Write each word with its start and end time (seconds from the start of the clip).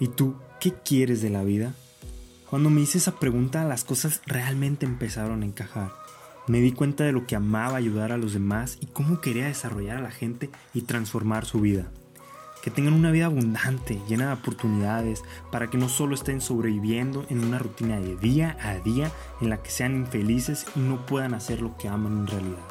¿Y 0.00 0.08
tú 0.08 0.34
qué 0.60 0.72
quieres 0.72 1.22
de 1.22 1.30
la 1.30 1.44
vida? 1.44 1.72
Cuando 2.50 2.68
me 2.68 2.80
hice 2.80 2.98
esa 2.98 3.20
pregunta 3.20 3.64
las 3.64 3.84
cosas 3.84 4.22
realmente 4.26 4.86
empezaron 4.86 5.42
a 5.42 5.46
encajar. 5.46 5.92
Me 6.48 6.60
di 6.60 6.72
cuenta 6.72 7.04
de 7.04 7.12
lo 7.12 7.26
que 7.26 7.36
amaba 7.36 7.76
ayudar 7.76 8.10
a 8.10 8.18
los 8.18 8.32
demás 8.32 8.76
y 8.80 8.86
cómo 8.86 9.20
quería 9.20 9.46
desarrollar 9.46 9.98
a 9.98 10.02
la 10.02 10.10
gente 10.10 10.50
y 10.74 10.82
transformar 10.82 11.46
su 11.46 11.60
vida. 11.60 11.86
Que 12.60 12.70
tengan 12.70 12.94
una 12.94 13.12
vida 13.12 13.26
abundante, 13.26 14.00
llena 14.08 14.26
de 14.26 14.32
oportunidades, 14.32 15.22
para 15.52 15.70
que 15.70 15.78
no 15.78 15.88
solo 15.88 16.14
estén 16.14 16.40
sobreviviendo 16.40 17.24
en 17.28 17.44
una 17.44 17.58
rutina 17.58 18.00
de 18.00 18.16
día 18.16 18.56
a 18.62 18.74
día 18.74 19.12
en 19.40 19.48
la 19.48 19.62
que 19.62 19.70
sean 19.70 19.94
infelices 19.94 20.66
y 20.74 20.80
no 20.80 21.06
puedan 21.06 21.34
hacer 21.34 21.62
lo 21.62 21.76
que 21.76 21.88
aman 21.88 22.18
en 22.18 22.26
realidad. 22.26 22.64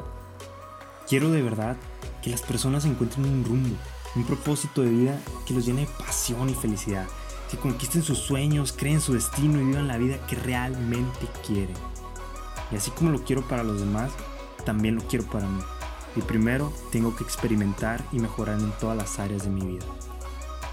Quiero 1.08 1.30
de 1.30 1.42
verdad 1.42 1.76
que 2.22 2.30
las 2.30 2.42
personas 2.42 2.84
encuentren 2.84 3.26
un 3.26 3.44
rumbo, 3.44 3.76
un 4.14 4.24
propósito 4.24 4.82
de 4.82 4.90
vida 4.90 5.20
que 5.46 5.54
los 5.54 5.66
llene 5.66 5.82
de 5.82 5.92
pasión 5.98 6.48
y 6.48 6.54
felicidad, 6.54 7.06
que 7.50 7.56
conquisten 7.56 8.02
sus 8.02 8.18
sueños, 8.18 8.72
creen 8.72 9.00
su 9.00 9.14
destino 9.14 9.60
y 9.60 9.64
vivan 9.64 9.88
la 9.88 9.98
vida 9.98 10.24
que 10.26 10.36
realmente 10.36 11.28
quieren. 11.46 11.76
Y 12.70 12.76
así 12.76 12.90
como 12.90 13.10
lo 13.10 13.24
quiero 13.24 13.46
para 13.46 13.64
los 13.64 13.80
demás, 13.80 14.12
también 14.64 14.96
lo 14.96 15.02
quiero 15.02 15.24
para 15.26 15.46
mí. 15.46 15.62
Y 16.16 16.22
primero 16.22 16.72
tengo 16.92 17.14
que 17.16 17.24
experimentar 17.24 18.04
y 18.12 18.20
mejorar 18.20 18.60
en 18.60 18.72
todas 18.78 18.96
las 18.96 19.18
áreas 19.18 19.44
de 19.44 19.50
mi 19.50 19.66
vida. 19.66 19.84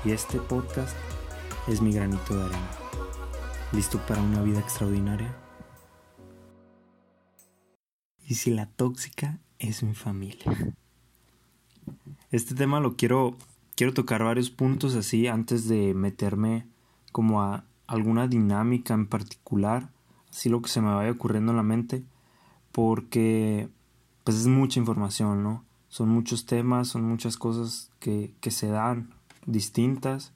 Y 0.06 0.12
este 0.12 0.40
podcast 0.40 0.96
es 1.68 1.82
mi 1.82 1.94
granito 1.94 2.36
de 2.36 2.46
arena. 2.46 2.72
¿Listo 3.72 4.00
para 4.08 4.22
una 4.22 4.42
vida 4.42 4.60
extraordinaria? 4.60 5.36
Y 8.24 8.36
si 8.36 8.52
la 8.52 8.68
tóxica 8.68 9.40
es 9.60 9.84
mi 9.84 9.94
familia. 9.94 10.76
Este 12.32 12.56
tema 12.56 12.80
lo 12.80 12.96
quiero 12.96 13.38
quiero 13.76 13.94
tocar 13.94 14.24
varios 14.24 14.52
puntos 14.52 14.96
así 14.96 15.28
antes 15.28 15.68
de 15.68 15.94
meterme 15.94 16.68
como 17.12 17.42
a 17.42 17.64
alguna 17.88 18.28
dinámica 18.28 18.94
en 18.94 19.08
particular, 19.08 19.90
así 20.30 20.50
lo 20.50 20.62
que 20.62 20.70
se 20.70 20.82
me 20.82 20.94
vaya 20.94 21.12
ocurriendo 21.12 21.52
en 21.52 21.58
la 21.58 21.64
mente, 21.64 22.04
porque 22.72 23.70
pues 24.24 24.38
es 24.38 24.48
mucha 24.48 24.80
información, 24.80 25.44
¿no? 25.44 25.66
Son 25.90 26.10
muchos 26.10 26.46
temas, 26.46 26.90
son 26.90 27.04
muchas 27.04 27.38
cosas 27.38 27.92
que, 28.00 28.34
que 28.40 28.52
se 28.52 28.68
dan 28.68 29.16
distintas. 29.46 30.32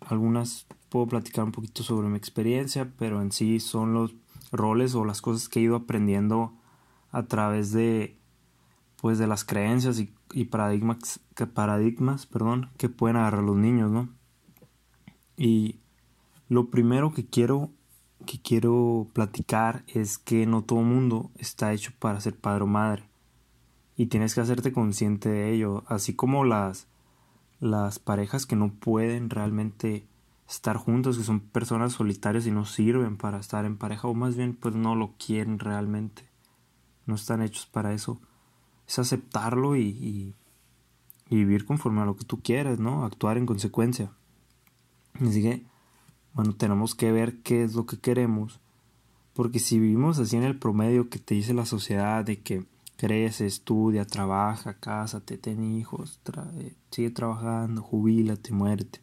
Algunas 0.00 0.66
puedo 0.88 1.06
platicar 1.06 1.44
un 1.44 1.52
poquito 1.52 1.82
sobre 1.82 2.08
mi 2.08 2.18
experiencia, 2.18 2.92
pero 2.98 3.22
en 3.22 3.32
sí 3.32 3.60
son 3.60 3.94
los 3.94 4.12
roles 4.52 4.94
o 4.94 5.04
las 5.04 5.22
cosas 5.22 5.48
que 5.48 5.60
he 5.60 5.62
ido 5.62 5.76
aprendiendo 5.76 6.52
a 7.10 7.22
través 7.26 7.72
de 7.72 8.18
pues 9.00 9.18
de 9.18 9.26
las 9.26 9.44
creencias 9.44 9.98
y, 9.98 10.13
y 10.34 10.46
paradigmas, 10.46 11.20
que, 11.36 11.46
paradigmas 11.46 12.26
perdón, 12.26 12.70
que 12.76 12.88
pueden 12.88 13.16
agarrar 13.16 13.44
los 13.44 13.56
niños, 13.56 13.90
¿no? 13.90 14.08
Y 15.36 15.80
lo 16.48 16.70
primero 16.70 17.12
que 17.12 17.24
quiero 17.24 17.70
que 18.26 18.40
quiero 18.40 19.08
platicar 19.12 19.84
es 19.86 20.18
que 20.18 20.46
no 20.46 20.62
todo 20.62 20.80
mundo 20.80 21.30
está 21.36 21.72
hecho 21.72 21.92
para 21.98 22.20
ser 22.20 22.36
padre 22.36 22.64
o 22.64 22.66
madre. 22.66 23.04
Y 23.96 24.06
tienes 24.06 24.34
que 24.34 24.40
hacerte 24.40 24.72
consciente 24.72 25.28
de 25.28 25.52
ello, 25.52 25.84
así 25.86 26.14
como 26.14 26.44
las 26.44 26.88
las 27.60 27.98
parejas 27.98 28.44
que 28.44 28.56
no 28.56 28.72
pueden 28.72 29.30
realmente 29.30 30.06
estar 30.48 30.76
juntos, 30.76 31.16
que 31.16 31.24
son 31.24 31.40
personas 31.40 31.94
solitarias 31.94 32.46
y 32.46 32.50
no 32.50 32.66
sirven 32.66 33.16
para 33.16 33.38
estar 33.38 33.64
en 33.64 33.78
pareja 33.78 34.08
o 34.08 34.14
más 34.14 34.36
bien 34.36 34.54
pues 34.54 34.74
no 34.74 34.94
lo 34.94 35.14
quieren 35.16 35.58
realmente. 35.58 36.28
No 37.06 37.14
están 37.14 37.42
hechos 37.42 37.66
para 37.66 37.92
eso. 37.92 38.20
Es 38.86 38.98
aceptarlo 38.98 39.76
y, 39.76 40.34
vivir 41.30 41.64
conforme 41.64 42.00
a 42.00 42.04
lo 42.04 42.16
que 42.16 42.24
tú 42.24 42.40
quieres, 42.42 42.78
¿no? 42.78 43.04
Actuar 43.04 43.38
en 43.38 43.46
consecuencia. 43.46 44.12
Así 45.20 45.42
que 45.42 45.64
bueno, 46.34 46.52
tenemos 46.52 46.96
que 46.96 47.12
ver 47.12 47.42
qué 47.42 47.62
es 47.62 47.74
lo 47.74 47.86
que 47.86 47.98
queremos, 47.98 48.58
porque 49.34 49.60
si 49.60 49.78
vivimos 49.78 50.18
así 50.18 50.36
en 50.36 50.42
el 50.42 50.58
promedio 50.58 51.08
que 51.08 51.20
te 51.20 51.36
dice 51.36 51.54
la 51.54 51.64
sociedad 51.64 52.24
de 52.24 52.40
que 52.40 52.64
crece, 52.96 53.46
estudia, 53.46 54.04
trabaja, 54.04 54.74
cásate, 54.74 55.38
ten 55.38 55.62
hijos, 55.62 56.20
eh, 56.56 56.74
sigue 56.90 57.10
trabajando, 57.10 57.82
jubílate, 57.82 58.52
muerte, 58.52 59.00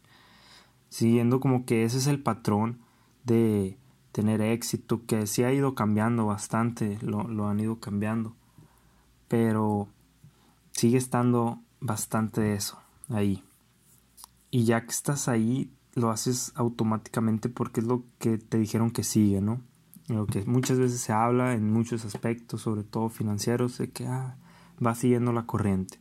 siguiendo 0.89 1.39
como 1.39 1.66
que 1.66 1.85
ese 1.85 2.00
es 2.00 2.07
el 2.07 2.22
patrón 2.22 2.79
de 3.23 3.77
tener 4.11 4.41
éxito, 4.41 5.06
que 5.06 5.25
sí 5.25 5.44
ha 5.44 5.53
ido 5.53 5.73
cambiando 5.73 6.25
bastante, 6.25 7.00
lo 7.01 7.47
han 7.47 7.59
ido 7.61 7.79
cambiando, 7.79 8.35
pero 9.31 9.88
sigue 10.74 10.97
estando 10.97 11.62
bastante 11.80 12.53
eso 12.53 12.78
ahí. 13.08 13.46
Y 14.50 14.66
ya 14.66 14.81
que 14.81 14.92
estás 14.92 15.30
ahí, 15.30 15.72
lo 15.94 16.09
haces 16.09 16.52
automáticamente 16.56 17.47
porque 17.47 17.80
es 17.80 17.88
lo 17.88 18.03
que 18.19 18.38
te 18.38 18.58
dijeron 18.58 18.92
que 18.92 19.06
sigue, 19.06 19.40
¿no? 19.40 19.62
Lo 20.09 20.25
que 20.28 20.44
muchas 20.44 20.80
veces 20.80 21.00
se 21.00 21.14
habla 21.14 21.53
en 21.53 21.72
muchos 21.72 22.03
aspectos, 22.03 22.64
sobre 22.64 22.84
todo 22.84 23.08
financieros, 23.08 23.78
de 23.78 23.90
que 23.90 24.06
ah, 24.06 24.36
va 24.86 24.96
siguiendo 24.96 25.31
la 25.31 25.46
corriente. 25.46 25.98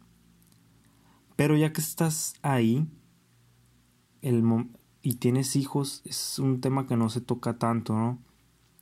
Pero 1.36 1.56
ya 1.56 1.72
que 1.72 1.82
estás 1.82 2.34
ahí 2.42 2.88
el 4.22 4.42
y 5.02 5.14
tienes 5.14 5.54
hijos, 5.54 6.02
es 6.04 6.40
un 6.40 6.60
tema 6.60 6.88
que 6.88 6.96
no 6.96 7.08
se 7.08 7.20
toca 7.20 7.58
tanto, 7.58 7.94
¿no? 7.94 8.18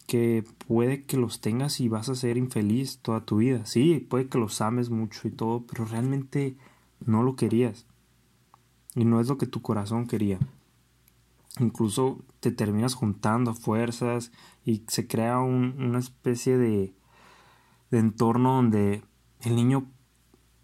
Que 0.09 0.45
puede 0.67 1.05
que 1.05 1.17
los 1.17 1.41
tengas 1.41 1.79
y 1.79 1.89
vas 1.89 2.09
a 2.09 2.17
ser 2.17 2.37
infeliz 2.37 2.99
toda 2.99 3.25
tu 3.25 3.37
vida. 3.37 3.65
Sí, 3.67 4.05
puede 4.11 4.27
que 4.27 4.39
los 4.39 4.61
ames 4.61 4.91
mucho 4.91 5.29
y 5.29 5.31
todo, 5.31 5.65
pero 5.65 5.85
realmente 5.85 6.57
no 7.07 7.23
lo 7.23 7.37
querías. 7.37 7.87
Y 8.97 9.05
no 9.05 9.21
es 9.21 9.29
lo 9.29 9.39
que 9.39 9.47
tu 9.47 9.63
corazón 9.63 10.09
quería 10.09 10.41
incluso 11.61 12.19
te 12.41 12.51
terminas 12.51 12.95
juntando 12.95 13.55
fuerzas 13.55 14.33
y 14.65 14.85
se 14.89 15.07
crea 15.07 15.39
una 15.39 15.99
especie 15.99 16.57
de, 16.57 16.95
de 17.91 17.99
entorno 17.99 18.57
donde 18.57 19.03
el 19.41 19.57
niño 19.57 19.87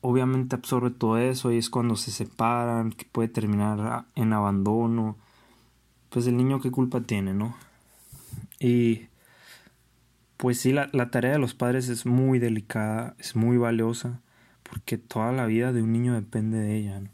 obviamente 0.01 0.57
absorbe 0.57 0.91
todo 0.91 1.19
eso 1.19 1.51
y 1.51 1.59
es 1.59 1.71
cuando 1.71 1.97
se 1.97 2.11
separan, 2.11 2.93
que 2.93 3.07
puede 3.07 3.29
terminar 3.29 4.07
en 4.15 4.33
abandono. 4.33 5.17
Pues 6.11 6.27
el 6.27 6.37
niño 6.37 6.61
qué 6.61 6.71
culpa 6.71 7.01
tiene, 7.01 7.35
¿no? 7.35 7.57
Y 8.61 9.09
pues 10.45 10.61
sí, 10.61 10.75
la, 10.75 10.91
tarea 11.11 11.33
de 11.33 11.39
los 11.39 11.55
padres 11.55 11.89
es 11.89 12.05
muy 12.05 12.39
delicada, 12.39 13.17
es 13.19 13.35
muy 13.35 13.57
valiosa, 13.57 14.21
porque 14.63 14.99
toda 14.99 15.33
la 15.33 15.47
vida 15.47 15.73
de 15.73 15.81
un 15.81 15.91
niño 15.91 16.13
depende 16.13 16.59
de 16.59 16.77
ella, 16.77 17.01
¿no? 17.01 17.09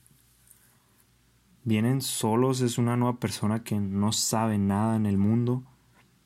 vienen 1.62 2.02
solos, 2.02 2.60
es 2.60 2.76
una 2.76 2.96
nueva 2.96 3.20
persona 3.20 3.62
que 3.62 3.78
no 3.78 4.10
sabe 4.10 4.58
nada 4.58 4.96
en 4.96 5.06
el 5.06 5.16
mundo, 5.16 5.62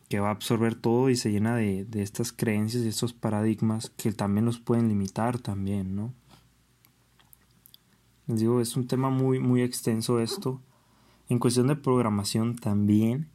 que 0.08 0.18
va 0.18 0.28
a 0.28 0.30
absorber 0.30 0.76
todo 0.76 1.10
y 1.10 1.16
se 1.16 1.30
llena 1.30 1.54
de, 1.54 1.84
de 1.84 2.02
estas 2.02 2.32
creencias 2.32 2.84
y 2.84 2.88
estos 2.88 3.12
paradigmas 3.12 3.90
que 3.98 4.10
también 4.12 4.46
los 4.46 4.58
pueden 4.58 4.88
limitar 4.88 5.38
también, 5.38 5.94
¿no? 5.94 6.14
Les 8.28 8.40
digo, 8.40 8.62
es 8.62 8.78
un 8.78 8.86
tema 8.86 9.10
muy, 9.10 9.40
muy 9.40 9.60
extenso 9.60 10.20
esto. 10.20 10.62
En 11.28 11.38
cuestión 11.38 11.66
de 11.66 11.76
programación 11.76 12.56
también, 12.56 13.28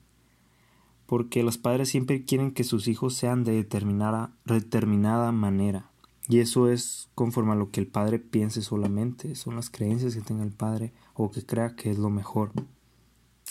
porque 1.09 1.41
los 1.41 1.57
padres 1.57 1.89
siempre 1.89 2.23
quieren 2.23 2.51
que 2.51 2.63
sus 2.63 2.87
hijos 2.87 3.15
sean 3.15 3.43
de 3.43 3.53
determinada, 3.53 4.31
determinada 4.45 5.31
manera. 5.31 5.89
Y 6.27 6.37
eso 6.37 6.69
es 6.69 7.09
conforme 7.15 7.53
a 7.53 7.55
lo 7.55 7.71
que 7.71 7.79
el 7.79 7.87
padre 7.87 8.19
piense 8.19 8.61
solamente, 8.61 9.33
son 9.33 9.55
las 9.55 9.71
creencias 9.71 10.13
que 10.13 10.21
tenga 10.21 10.43
el 10.43 10.51
padre 10.51 10.93
o 11.15 11.31
que 11.31 11.43
crea 11.43 11.75
que 11.75 11.89
es 11.89 11.97
lo 11.97 12.11
mejor. 12.11 12.51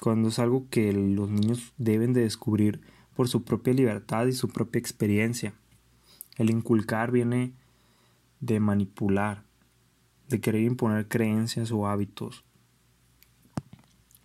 Cuando 0.00 0.28
es 0.28 0.38
algo 0.38 0.68
que 0.70 0.92
los 0.92 1.30
niños 1.30 1.72
deben 1.78 2.12
de 2.12 2.20
descubrir 2.20 2.80
por 3.16 3.26
su 3.26 3.42
propia 3.42 3.74
libertad 3.74 4.26
y 4.26 4.32
su 4.34 4.46
propia 4.46 4.78
experiencia. 4.78 5.52
El 6.36 6.50
inculcar 6.50 7.10
viene 7.10 7.54
de 8.38 8.60
manipular, 8.60 9.42
de 10.28 10.40
querer 10.40 10.62
imponer 10.62 11.08
creencias 11.08 11.72
o 11.72 11.88
hábitos. 11.88 12.44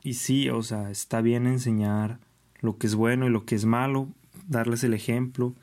Y 0.03 0.13
sí, 0.13 0.49
o 0.49 0.61
sea, 0.61 0.91
está 0.91 1.21
bien 1.21 1.47
enseñar 1.47 2.19
lo 2.63 2.77
que 2.77 2.87
es 2.87 2.95
bueno 2.95 3.27
y 3.27 3.29
lo 3.29 3.45
que 3.45 3.55
es 3.55 3.65
malo, 3.65 4.07
darles 4.47 4.85
el 4.85 4.93
ejemplo, 4.93 5.53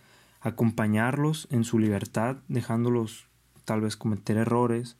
acompañarlos 0.42 1.48
en 1.50 1.64
su 1.64 1.78
libertad, 1.78 2.36
dejándolos 2.48 3.26
tal 3.64 3.80
vez 3.80 3.96
cometer 3.96 4.36
errores 4.36 4.98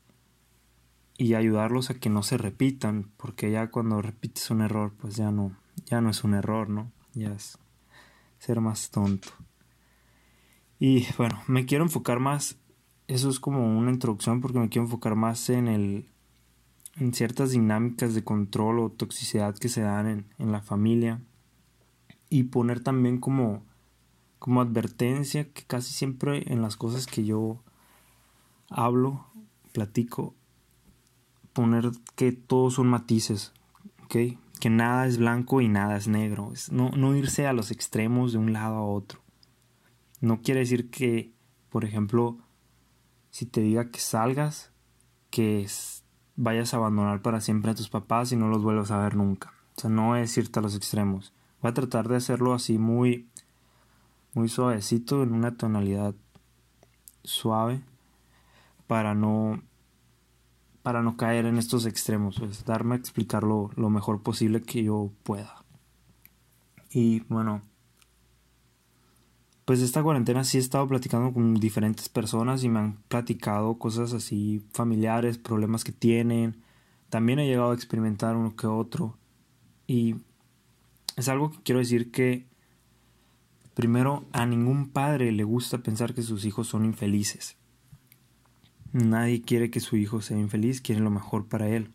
y 1.15 1.35
ayudarlos 1.35 1.91
a 1.91 1.93
que 1.93 2.09
no 2.09 2.23
se 2.23 2.39
repitan, 2.39 3.11
porque 3.17 3.51
ya 3.51 3.69
cuando 3.69 4.01
repites 4.01 4.49
un 4.49 4.61
error, 4.61 4.93
pues 4.99 5.15
ya 5.15 5.29
no, 5.29 5.55
ya 5.85 6.01
no 6.01 6.09
es 6.09 6.23
un 6.23 6.33
error, 6.33 6.69
¿no? 6.69 6.91
Ya 7.13 7.33
es 7.33 7.59
ser 8.39 8.61
más 8.61 8.89
tonto. 8.89 9.29
Y 10.79 11.05
bueno, 11.19 11.39
me 11.45 11.67
quiero 11.67 11.83
enfocar 11.83 12.19
más, 12.19 12.57
eso 13.07 13.29
es 13.29 13.39
como 13.39 13.77
una 13.77 13.91
introducción 13.91 14.41
porque 14.41 14.57
me 14.57 14.69
quiero 14.69 14.85
enfocar 14.85 15.15
más 15.15 15.51
en 15.51 15.67
el 15.67 16.07
en 16.97 17.13
ciertas 17.13 17.51
dinámicas 17.51 18.15
de 18.15 18.23
control 18.23 18.79
o 18.79 18.89
toxicidad 18.89 19.55
que 19.55 19.69
se 19.69 19.81
dan 19.81 20.07
en, 20.07 20.25
en 20.39 20.51
la 20.51 20.61
familia 20.61 21.21
y 22.31 22.45
poner 22.45 22.81
también 22.81 23.19
como 23.19 23.63
como 24.39 24.61
advertencia 24.61 25.53
que 25.53 25.63
casi 25.65 25.93
siempre 25.93 26.51
en 26.51 26.63
las 26.63 26.75
cosas 26.75 27.05
que 27.05 27.23
yo 27.23 27.61
hablo, 28.71 29.27
platico, 29.71 30.33
poner 31.53 31.91
que 32.15 32.31
todos 32.31 32.73
son 32.73 32.87
matices, 32.87 33.53
¿ok? 34.05 34.15
que 34.61 34.69
nada 34.69 35.07
es 35.07 35.17
blanco 35.17 35.59
y 35.59 35.67
nada 35.67 35.97
es 35.97 36.07
negro. 36.07 36.53
No, 36.69 36.91
no 36.91 37.15
irse 37.15 37.47
a 37.47 37.53
los 37.53 37.71
extremos 37.71 38.31
de 38.31 38.37
un 38.37 38.53
lado 38.53 38.75
a 38.75 38.85
otro. 38.85 39.19
No 40.19 40.43
quiere 40.43 40.59
decir 40.59 40.91
que, 40.91 41.33
por 41.69 41.83
ejemplo, 41.83 42.37
si 43.31 43.47
te 43.47 43.61
diga 43.61 43.89
que 43.89 43.99
salgas, 43.99 44.71
que 45.31 45.67
vayas 46.35 46.73
a 46.73 46.77
abandonar 46.77 47.23
para 47.23 47.41
siempre 47.41 47.71
a 47.71 47.75
tus 47.75 47.89
papás 47.89 48.31
y 48.31 48.35
no 48.35 48.49
los 48.49 48.61
vuelvas 48.61 48.91
a 48.91 49.01
ver 49.01 49.15
nunca. 49.15 49.51
O 49.75 49.81
sea, 49.81 49.89
no 49.89 50.15
es 50.15 50.37
irte 50.37 50.59
a 50.59 50.61
los 50.61 50.75
extremos. 50.75 51.33
Voy 51.61 51.69
a 51.69 51.73
tratar 51.73 52.07
de 52.07 52.15
hacerlo 52.15 52.53
así 52.53 52.77
muy, 52.77 53.27
muy 54.33 54.49
suavecito, 54.49 55.23
en 55.23 55.33
una 55.33 55.55
tonalidad 55.55 56.15
suave, 57.23 57.81
para 58.87 59.13
no, 59.13 59.61
para 60.81 61.03
no 61.03 61.17
caer 61.17 61.45
en 61.45 61.57
estos 61.57 61.85
extremos. 61.85 62.39
Pues, 62.39 62.65
darme 62.65 62.95
a 62.95 62.97
explicarlo 62.97 63.69
lo 63.75 63.89
mejor 63.89 64.21
posible 64.21 64.61
que 64.61 64.83
yo 64.83 65.11
pueda. 65.23 65.63
Y 66.89 67.21
bueno, 67.29 67.61
pues 69.65 69.81
esta 69.81 70.03
cuarentena 70.03 70.43
sí 70.43 70.57
he 70.57 70.59
estado 70.59 70.87
platicando 70.87 71.31
con 71.31 71.53
diferentes 71.53 72.09
personas 72.09 72.63
y 72.63 72.69
me 72.69 72.79
han 72.79 72.97
platicado 73.07 73.77
cosas 73.77 74.11
así 74.13 74.65
familiares, 74.73 75.37
problemas 75.37 75.83
que 75.83 75.93
tienen. 75.93 76.61
También 77.09 77.39
he 77.39 77.47
llegado 77.47 77.71
a 77.71 77.75
experimentar 77.75 78.35
uno 78.35 78.55
que 78.55 78.67
otro. 78.67 79.17
Y 79.87 80.15
es 81.21 81.29
algo 81.29 81.51
que 81.51 81.61
quiero 81.63 81.79
decir 81.79 82.11
que 82.11 82.45
primero 83.73 84.25
a 84.33 84.45
ningún 84.45 84.89
padre 84.89 85.31
le 85.31 85.43
gusta 85.43 85.79
pensar 85.79 86.13
que 86.13 86.23
sus 86.23 86.45
hijos 86.45 86.67
son 86.67 86.83
infelices. 86.83 87.57
Nadie 88.91 89.41
quiere 89.41 89.69
que 89.69 89.79
su 89.79 89.95
hijo 89.95 90.21
sea 90.21 90.37
infeliz, 90.37 90.81
quieren 90.81 91.03
lo 91.03 91.09
mejor 91.09 91.47
para 91.47 91.69
él. 91.69 91.91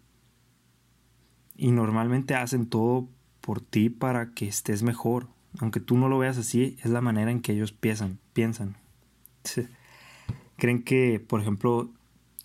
Y 1.56 1.72
normalmente 1.72 2.34
hacen 2.34 2.66
todo 2.66 3.08
por 3.40 3.60
ti 3.60 3.90
para 3.90 4.32
que 4.32 4.48
estés 4.48 4.82
mejor, 4.82 5.28
aunque 5.58 5.80
tú 5.80 5.96
no 5.98 6.08
lo 6.08 6.18
veas 6.18 6.38
así, 6.38 6.76
es 6.82 6.90
la 6.90 7.00
manera 7.00 7.30
en 7.30 7.40
que 7.40 7.52
ellos 7.52 7.72
piensan, 7.72 8.18
piensan. 8.32 8.76
Creen 10.56 10.82
que, 10.82 11.20
por 11.20 11.40
ejemplo, 11.40 11.90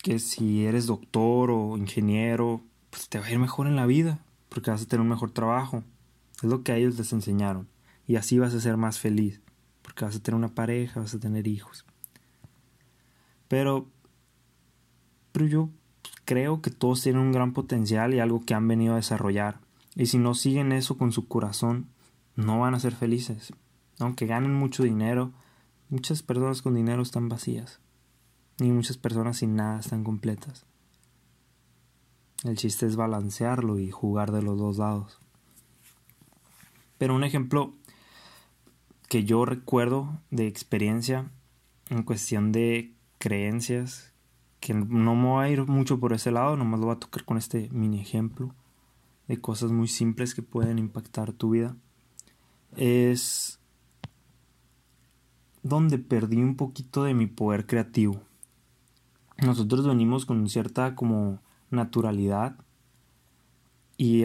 que 0.02 0.18
si 0.18 0.66
eres 0.66 0.86
doctor 0.86 1.50
o 1.50 1.76
ingeniero, 1.78 2.62
pues 2.90 3.08
te 3.08 3.18
va 3.18 3.26
a 3.26 3.30
ir 3.30 3.38
mejor 3.38 3.66
en 3.66 3.76
la 3.76 3.86
vida, 3.86 4.18
porque 4.48 4.70
vas 4.70 4.82
a 4.82 4.86
tener 4.86 5.00
un 5.00 5.08
mejor 5.08 5.30
trabajo. 5.30 5.82
Es 6.42 6.50
lo 6.50 6.62
que 6.62 6.72
a 6.72 6.76
ellos 6.76 6.98
les 6.98 7.12
enseñaron. 7.12 7.68
Y 8.06 8.16
así 8.16 8.38
vas 8.38 8.52
a 8.54 8.60
ser 8.60 8.76
más 8.76 8.98
feliz, 8.98 9.40
porque 9.80 10.04
vas 10.04 10.16
a 10.16 10.20
tener 10.20 10.36
una 10.36 10.54
pareja, 10.54 11.00
vas 11.00 11.14
a 11.14 11.20
tener 11.20 11.46
hijos. 11.46 11.84
Pero, 13.48 13.86
pero 15.30 15.46
yo 15.46 15.70
creo 16.24 16.60
que 16.60 16.70
todos 16.70 17.02
tienen 17.02 17.22
un 17.22 17.32
gran 17.32 17.52
potencial 17.52 18.12
y 18.12 18.20
algo 18.20 18.44
que 18.44 18.54
han 18.54 18.66
venido 18.66 18.94
a 18.94 18.96
desarrollar. 18.96 19.60
Y 19.94 20.06
si 20.06 20.18
no 20.18 20.34
siguen 20.34 20.72
eso 20.72 20.96
con 20.96 21.12
su 21.12 21.28
corazón, 21.28 21.86
no 22.34 22.60
van 22.60 22.74
a 22.74 22.80
ser 22.80 22.94
felices. 22.94 23.52
Aunque 23.98 24.26
ganen 24.26 24.54
mucho 24.54 24.82
dinero, 24.82 25.32
muchas 25.90 26.22
personas 26.22 26.62
con 26.62 26.74
dinero 26.74 27.02
están 27.02 27.28
vacías. 27.28 27.80
Y 28.58 28.70
muchas 28.70 28.96
personas 28.96 29.38
sin 29.38 29.54
nada 29.54 29.80
están 29.80 30.02
completas. 30.02 30.66
El 32.44 32.56
chiste 32.56 32.86
es 32.86 32.96
balancearlo 32.96 33.78
y 33.78 33.90
jugar 33.90 34.32
de 34.32 34.42
los 34.42 34.58
dos 34.58 34.78
lados. 34.78 35.21
Pero 37.02 37.16
un 37.16 37.24
ejemplo 37.24 37.74
que 39.08 39.24
yo 39.24 39.44
recuerdo 39.44 40.20
de 40.30 40.46
experiencia 40.46 41.32
en 41.90 42.04
cuestión 42.04 42.52
de 42.52 42.92
creencias, 43.18 44.12
que 44.60 44.72
no 44.72 45.16
me 45.16 45.26
voy 45.26 45.44
a 45.44 45.48
ir 45.48 45.66
mucho 45.66 45.98
por 45.98 46.12
ese 46.12 46.30
lado, 46.30 46.56
nomás 46.56 46.78
lo 46.78 46.86
voy 46.86 46.94
a 46.94 47.00
tocar 47.00 47.24
con 47.24 47.38
este 47.38 47.68
mini 47.72 48.00
ejemplo 48.00 48.54
de 49.26 49.40
cosas 49.40 49.72
muy 49.72 49.88
simples 49.88 50.32
que 50.32 50.42
pueden 50.42 50.78
impactar 50.78 51.32
tu 51.32 51.50
vida 51.50 51.74
es 52.76 53.58
donde 55.64 55.98
perdí 55.98 56.36
un 56.36 56.54
poquito 56.54 57.02
de 57.02 57.14
mi 57.14 57.26
poder 57.26 57.66
creativo. 57.66 58.22
Nosotros 59.38 59.88
venimos 59.88 60.24
con 60.24 60.48
cierta 60.48 60.94
como 60.94 61.40
naturalidad 61.68 62.58
y 63.96 64.22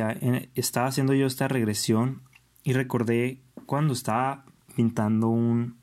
estaba 0.53 0.85
haciendo 0.85 1.15
yo 1.15 1.25
esta 1.25 1.47
regresión 1.47 2.26
y 2.67 2.73
recordé 2.73 3.39
cuando 3.65 3.93
estaba 3.93 4.43
pintando 4.75 5.29
un, 5.29 5.77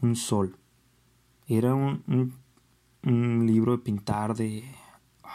un 0.00 0.14
sol. 0.14 0.56
Era 1.48 1.74
un, 1.74 2.38
un, 3.02 3.44
libro 3.44 3.72
de 3.72 3.82
pintar 3.82 4.36
de... 4.36 4.62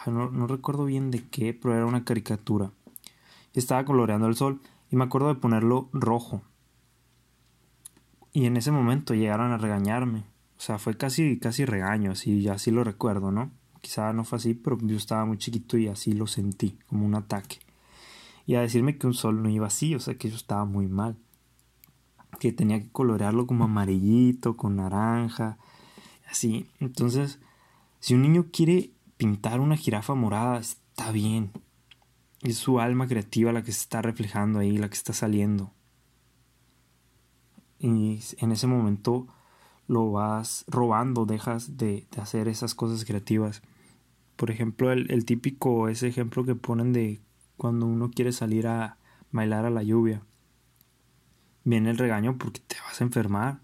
No, 0.06 0.32
no 0.32 0.48
recuerdo 0.48 0.86
bien 0.86 1.12
de 1.12 1.28
qué, 1.28 1.54
pero 1.54 1.76
era 1.76 1.86
una 1.86 2.06
caricatura. 2.06 2.72
Estaba 3.54 3.84
coloreando 3.84 4.28
el 4.28 4.36
sol 4.38 4.62
y 4.90 4.96
me 4.96 5.04
acuerdo 5.04 5.28
de 5.28 5.36
ponerlo 5.36 5.90
rojo 5.92 6.42
y 8.32 8.46
en 8.46 8.56
ese 8.56 8.72
momento 8.72 9.14
llegaron 9.14 9.52
a 9.52 9.58
regañarme. 9.58 10.20
O 10.58 10.62
sea, 10.62 10.80
fue 10.80 10.96
casi, 10.96 11.38
casi 11.38 11.66
regaño, 11.66 12.14
así, 12.14 12.48
así 12.48 12.72
lo 12.72 12.86
recuerdo, 12.86 13.30
¿no? 13.34 13.52
Quizá 13.82 14.14
no 14.14 14.24
fue 14.24 14.38
así, 14.38 14.54
pero 14.54 14.78
yo 14.82 14.96
estaba 14.96 15.26
muy 15.26 15.38
chiquito 15.38 15.78
y 15.78 15.90
así 15.90 16.14
lo 16.14 16.28
sentí, 16.28 16.80
como 16.88 17.06
un 17.06 17.16
ataque. 17.16 17.60
Y 18.48 18.56
a 18.56 18.62
decirme 18.62 18.98
que 18.98 19.06
un 19.06 19.14
sol 19.14 19.44
no 19.44 19.50
iba 19.50 19.68
así, 19.68 19.94
o 19.94 20.00
sea, 20.00 20.18
que 20.18 20.30
eso 20.30 20.38
estaba 20.38 20.66
muy 20.66 20.88
mal. 20.88 21.18
Que 22.40 22.52
tenía 22.52 22.82
que 22.82 22.90
colorearlo 22.90 23.46
como 23.46 23.66
amarillito, 23.66 24.58
con 24.58 24.78
naranja, 24.78 25.60
así. 26.28 26.66
Entonces, 26.80 27.40
si 28.00 28.16
un 28.16 28.24
niño 28.24 28.48
quiere 28.52 28.90
pintar 29.18 29.60
una 29.60 29.78
jirafa 29.78 30.16
morada, 30.16 30.58
está 30.58 31.12
bien. 31.12 31.52
Es 32.42 32.58
su 32.58 32.80
alma 32.80 33.08
creativa 33.08 33.52
la 33.52 33.62
que 33.62 33.72
se 33.72 33.82
está 33.82 34.02
reflejando 34.02 34.58
ahí, 34.58 34.80
la 34.80 34.90
que 34.90 34.96
está 34.96 35.14
saliendo 35.14 35.74
y 37.80 38.20
en 38.40 38.52
ese 38.52 38.68
momento 38.68 39.28
lo 39.88 40.12
vas 40.12 40.66
robando, 40.68 41.26
dejas 41.26 41.78
de, 41.78 42.08
hacer 42.18 42.48
esas 42.48 42.76
cosas 42.76 43.06
creativas. 43.06 43.62
Por 44.36 44.52
ejemplo, 44.52 44.92
el, 44.92 45.26
típico, 45.26 45.88
ese 45.88 46.08
ejemplo 46.08 46.44
que 46.44 46.56
ponen 46.56 46.94
de 46.94 47.22
cuando 47.58 47.86
uno 47.86 48.12
quiere 48.12 48.32
salir 48.32 48.68
a 48.68 48.98
bailar 49.32 49.66
a 49.66 49.70
la 49.70 49.84
lluvia. 49.84 50.22
Viene 51.64 51.90
el 51.90 51.98
regaño 51.98 52.38
porque 52.38 52.62
te 52.62 52.78
vas 52.82 53.02
a 53.02 53.04
enfermar. 53.04 53.60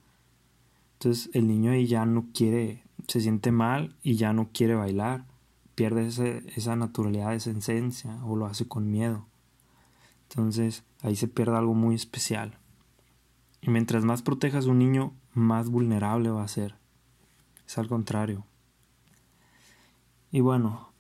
Entonces 0.94 1.30
el 1.34 1.48
niño 1.48 1.72
ahí 1.72 1.88
ya 1.88 2.06
no 2.06 2.28
quiere, 2.34 2.84
se 3.08 3.22
siente 3.22 3.52
mal 3.52 3.96
y 4.04 4.16
ya 4.16 4.34
no 4.34 4.50
quiere 4.52 4.76
bailar. 4.76 5.26
Pierde 5.76 6.08
esa 6.56 6.76
naturalidad, 6.76 7.34
esa 7.34 7.52
esencia 7.52 8.24
o 8.26 8.36
lo 8.36 8.46
hace 8.46 8.68
con 8.68 8.92
miedo. 8.92 9.26
Entonces 10.30 10.84
ahí 11.02 11.16
se 11.16 11.28
pierde 11.28 11.58
algo 11.58 11.74
muy 11.74 11.96
especial. 11.96 12.58
Y 13.62 13.70
mientras 13.70 14.04
más 14.04 14.22
protejas 14.22 14.66
a 14.66 14.70
un 14.70 14.80
niño, 14.80 15.14
más 15.34 15.70
vulnerable 15.70 16.30
va 16.30 16.44
a 16.44 16.48
ser. 16.48 16.76
Es 17.66 17.78
al 17.78 17.88
contrario. 17.88 18.46
Y 20.32 20.42
bueno, 20.42 20.93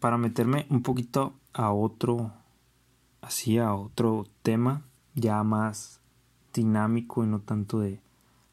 para 0.00 0.18
meterme 0.18 0.66
un 0.70 0.82
poquito 0.82 1.34
a 1.52 1.70
otro, 1.72 2.32
así 3.20 3.58
a 3.58 3.74
otro 3.74 4.26
tema, 4.42 4.82
ya 5.14 5.42
más 5.44 6.00
dinámico 6.52 7.22
y 7.22 7.26
no 7.26 7.40
tanto 7.40 7.78
de, 7.78 8.00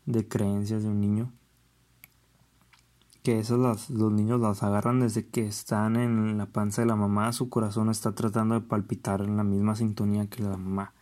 de 0.06 0.28
creencias 0.28 0.84
de 0.84 0.90
un 0.90 1.02
niño. 1.02 1.32
Que 3.24 3.40
esas 3.40 3.60
las, 3.60 3.90
los 3.90 4.12
niños 4.12 4.40
las 4.40 4.64
agarran 4.64 5.00
desde 5.00 5.28
que 5.28 5.48
están 5.48 5.96
en 5.96 6.38
la 6.38 6.46
panza 6.46 6.82
de 6.82 6.88
la 6.88 6.96
mamá, 6.96 7.34
su 7.34 7.50
corazón 7.50 7.90
está 7.90 8.14
tratando 8.14 8.56
de 8.56 8.62
palpitar 8.62 9.22
en 9.22 9.38
la 9.38 9.44
misma 9.44 9.76
sintonía 9.76 10.28
que 10.28 10.44
la 10.44 10.56
mamá 10.56 10.94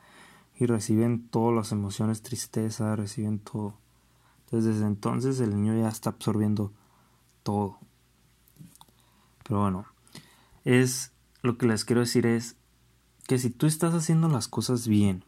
y 0.57 0.65
reciben 0.65 1.27
todas 1.27 1.55
las 1.55 1.71
emociones, 1.71 2.21
tristeza, 2.21 2.95
reciben 2.95 3.39
todo. 3.39 3.75
Desde 4.51 4.85
entonces 4.85 5.39
el 5.39 5.55
niño 5.55 5.75
ya 5.77 5.89
está 5.89 6.11
absorbiendo 6.11 6.71
todo. 7.43 7.77
Pero 9.43 9.59
bueno, 9.59 9.85
es 10.65 11.13
lo 11.41 11.57
que 11.57 11.67
les 11.67 11.85
quiero 11.85 12.01
decir 12.01 12.25
es 12.25 12.57
que 13.27 13.37
si 13.37 13.49
tú 13.49 13.67
estás 13.67 13.93
haciendo 13.93 14.27
las 14.27 14.47
cosas 14.47 14.87
bien 14.87 15.23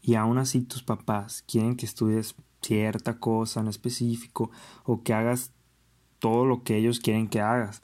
y 0.00 0.14
aún 0.14 0.38
así 0.38 0.62
tus 0.62 0.82
papás 0.82 1.44
quieren 1.46 1.76
que 1.76 1.86
estudies 1.86 2.34
cierta 2.62 3.18
cosa 3.18 3.60
en 3.60 3.68
específico 3.68 4.50
o 4.84 5.02
que 5.02 5.12
hagas 5.12 5.52
todo 6.18 6.46
lo 6.46 6.62
que 6.62 6.76
ellos 6.76 7.00
quieren 7.00 7.28
que 7.28 7.40
hagas, 7.40 7.82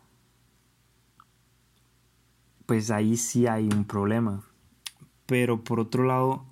pues 2.67 2.91
ahí 2.91 3.17
sí 3.17 3.47
hay 3.47 3.65
un 3.65 3.85
problema. 3.85 4.45
Pero 5.27 5.65
por 5.65 5.81
otro 5.81 6.05
lado, 6.05 6.45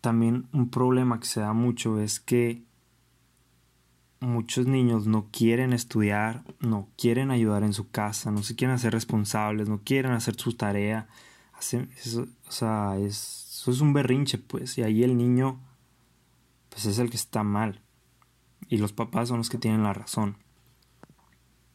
también 0.00 0.48
un 0.52 0.70
problema 0.70 1.18
que 1.18 1.26
se 1.26 1.40
da 1.40 1.52
mucho 1.52 1.98
es 2.00 2.20
que 2.20 2.65
muchos 4.26 4.66
niños 4.66 5.06
no 5.06 5.28
quieren 5.30 5.72
estudiar, 5.72 6.44
no 6.60 6.88
quieren 6.98 7.30
ayudar 7.30 7.62
en 7.62 7.72
su 7.72 7.88
casa, 7.90 8.30
no 8.30 8.42
se 8.42 8.56
quieren 8.56 8.74
hacer 8.74 8.92
responsables, 8.92 9.68
no 9.68 9.80
quieren 9.82 10.12
hacer 10.12 10.36
su 10.36 10.54
tarea. 10.54 11.08
o 11.54 12.50
sea, 12.50 12.96
eso 12.98 13.70
es 13.70 13.80
un 13.80 13.92
berrinche, 13.92 14.38
pues, 14.38 14.76
y 14.78 14.82
ahí 14.82 15.02
el 15.02 15.16
niño, 15.16 15.60
pues 16.68 16.86
es 16.86 16.98
el 16.98 17.10
que 17.10 17.16
está 17.16 17.42
mal. 17.42 17.80
Y 18.68 18.78
los 18.78 18.92
papás 18.92 19.28
son 19.28 19.38
los 19.38 19.48
que 19.48 19.58
tienen 19.58 19.82
la 19.82 19.92
razón. 19.92 20.36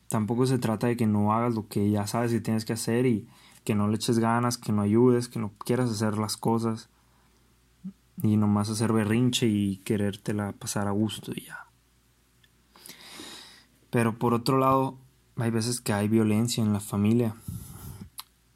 Tampoco 0.09 0.45
se 0.45 0.59
trata 0.59 0.87
de 0.87 0.97
que 0.97 1.07
no 1.07 1.33
hagas 1.33 1.55
lo 1.55 1.67
que 1.67 1.89
ya 1.89 2.05
sabes 2.05 2.31
que 2.31 2.41
tienes 2.41 2.65
que 2.65 2.73
hacer 2.73 3.05
y 3.05 3.27
que 3.63 3.75
no 3.75 3.87
le 3.87 3.95
eches 3.95 4.19
ganas, 4.19 4.57
que 4.57 4.73
no 4.73 4.81
ayudes, 4.81 5.29
que 5.29 5.39
no 5.39 5.53
quieras 5.57 5.89
hacer 5.89 6.17
las 6.17 6.35
cosas 6.35 6.89
y 8.21 8.37
nomás 8.37 8.69
hacer 8.69 8.91
berrinche 8.91 9.47
y 9.47 9.77
querértela 9.77 10.51
pasar 10.53 10.87
a 10.87 10.91
gusto 10.91 11.31
y 11.33 11.45
ya. 11.45 11.70
Pero 13.91 14.17
por 14.17 14.33
otro 14.33 14.57
lado, 14.57 14.97
hay 15.35 15.51
veces 15.51 15.79
que 15.81 15.93
hay 15.93 16.07
violencia 16.07 16.63
en 16.63 16.73
la 16.73 16.79
familia 16.79 17.35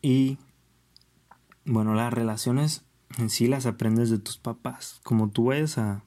y 0.01 0.37
bueno, 1.65 1.93
las 1.93 2.13
relaciones 2.13 2.83
en 3.17 3.29
sí 3.29 3.47
las 3.47 3.65
aprendes 3.65 4.09
de 4.09 4.19
tus 4.19 4.37
papás. 4.37 5.01
Como 5.03 5.29
tú 5.29 5.45
vayas 5.45 5.77
a, 5.77 6.03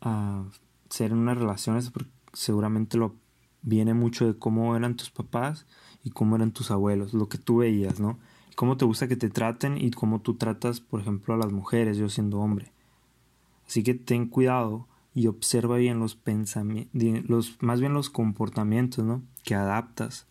a 0.00 0.44
ser 0.90 1.12
en 1.12 1.18
unas 1.18 1.38
relaciones, 1.38 1.90
seguramente 2.32 2.98
lo 2.98 3.14
viene 3.62 3.94
mucho 3.94 4.26
de 4.26 4.38
cómo 4.38 4.76
eran 4.76 4.96
tus 4.96 5.10
papás 5.10 5.66
y 6.02 6.10
cómo 6.10 6.36
eran 6.36 6.52
tus 6.52 6.70
abuelos, 6.70 7.14
lo 7.14 7.28
que 7.28 7.38
tú 7.38 7.58
veías, 7.58 8.00
¿no? 8.00 8.18
Cómo 8.56 8.76
te 8.76 8.84
gusta 8.84 9.08
que 9.08 9.16
te 9.16 9.30
traten 9.30 9.78
y 9.78 9.90
cómo 9.90 10.20
tú 10.20 10.34
tratas, 10.34 10.80
por 10.80 11.00
ejemplo, 11.00 11.34
a 11.34 11.38
las 11.38 11.52
mujeres, 11.52 11.96
yo 11.96 12.08
siendo 12.08 12.38
hombre. 12.38 12.70
Así 13.66 13.82
que 13.82 13.94
ten 13.94 14.28
cuidado 14.28 14.86
y 15.14 15.28
observa 15.28 15.76
bien 15.76 16.00
los 16.00 16.16
pensamientos, 16.16 17.56
más 17.60 17.80
bien 17.80 17.94
los 17.94 18.10
comportamientos, 18.10 19.04
¿no? 19.04 19.22
Que 19.44 19.54
adaptas. 19.54 20.26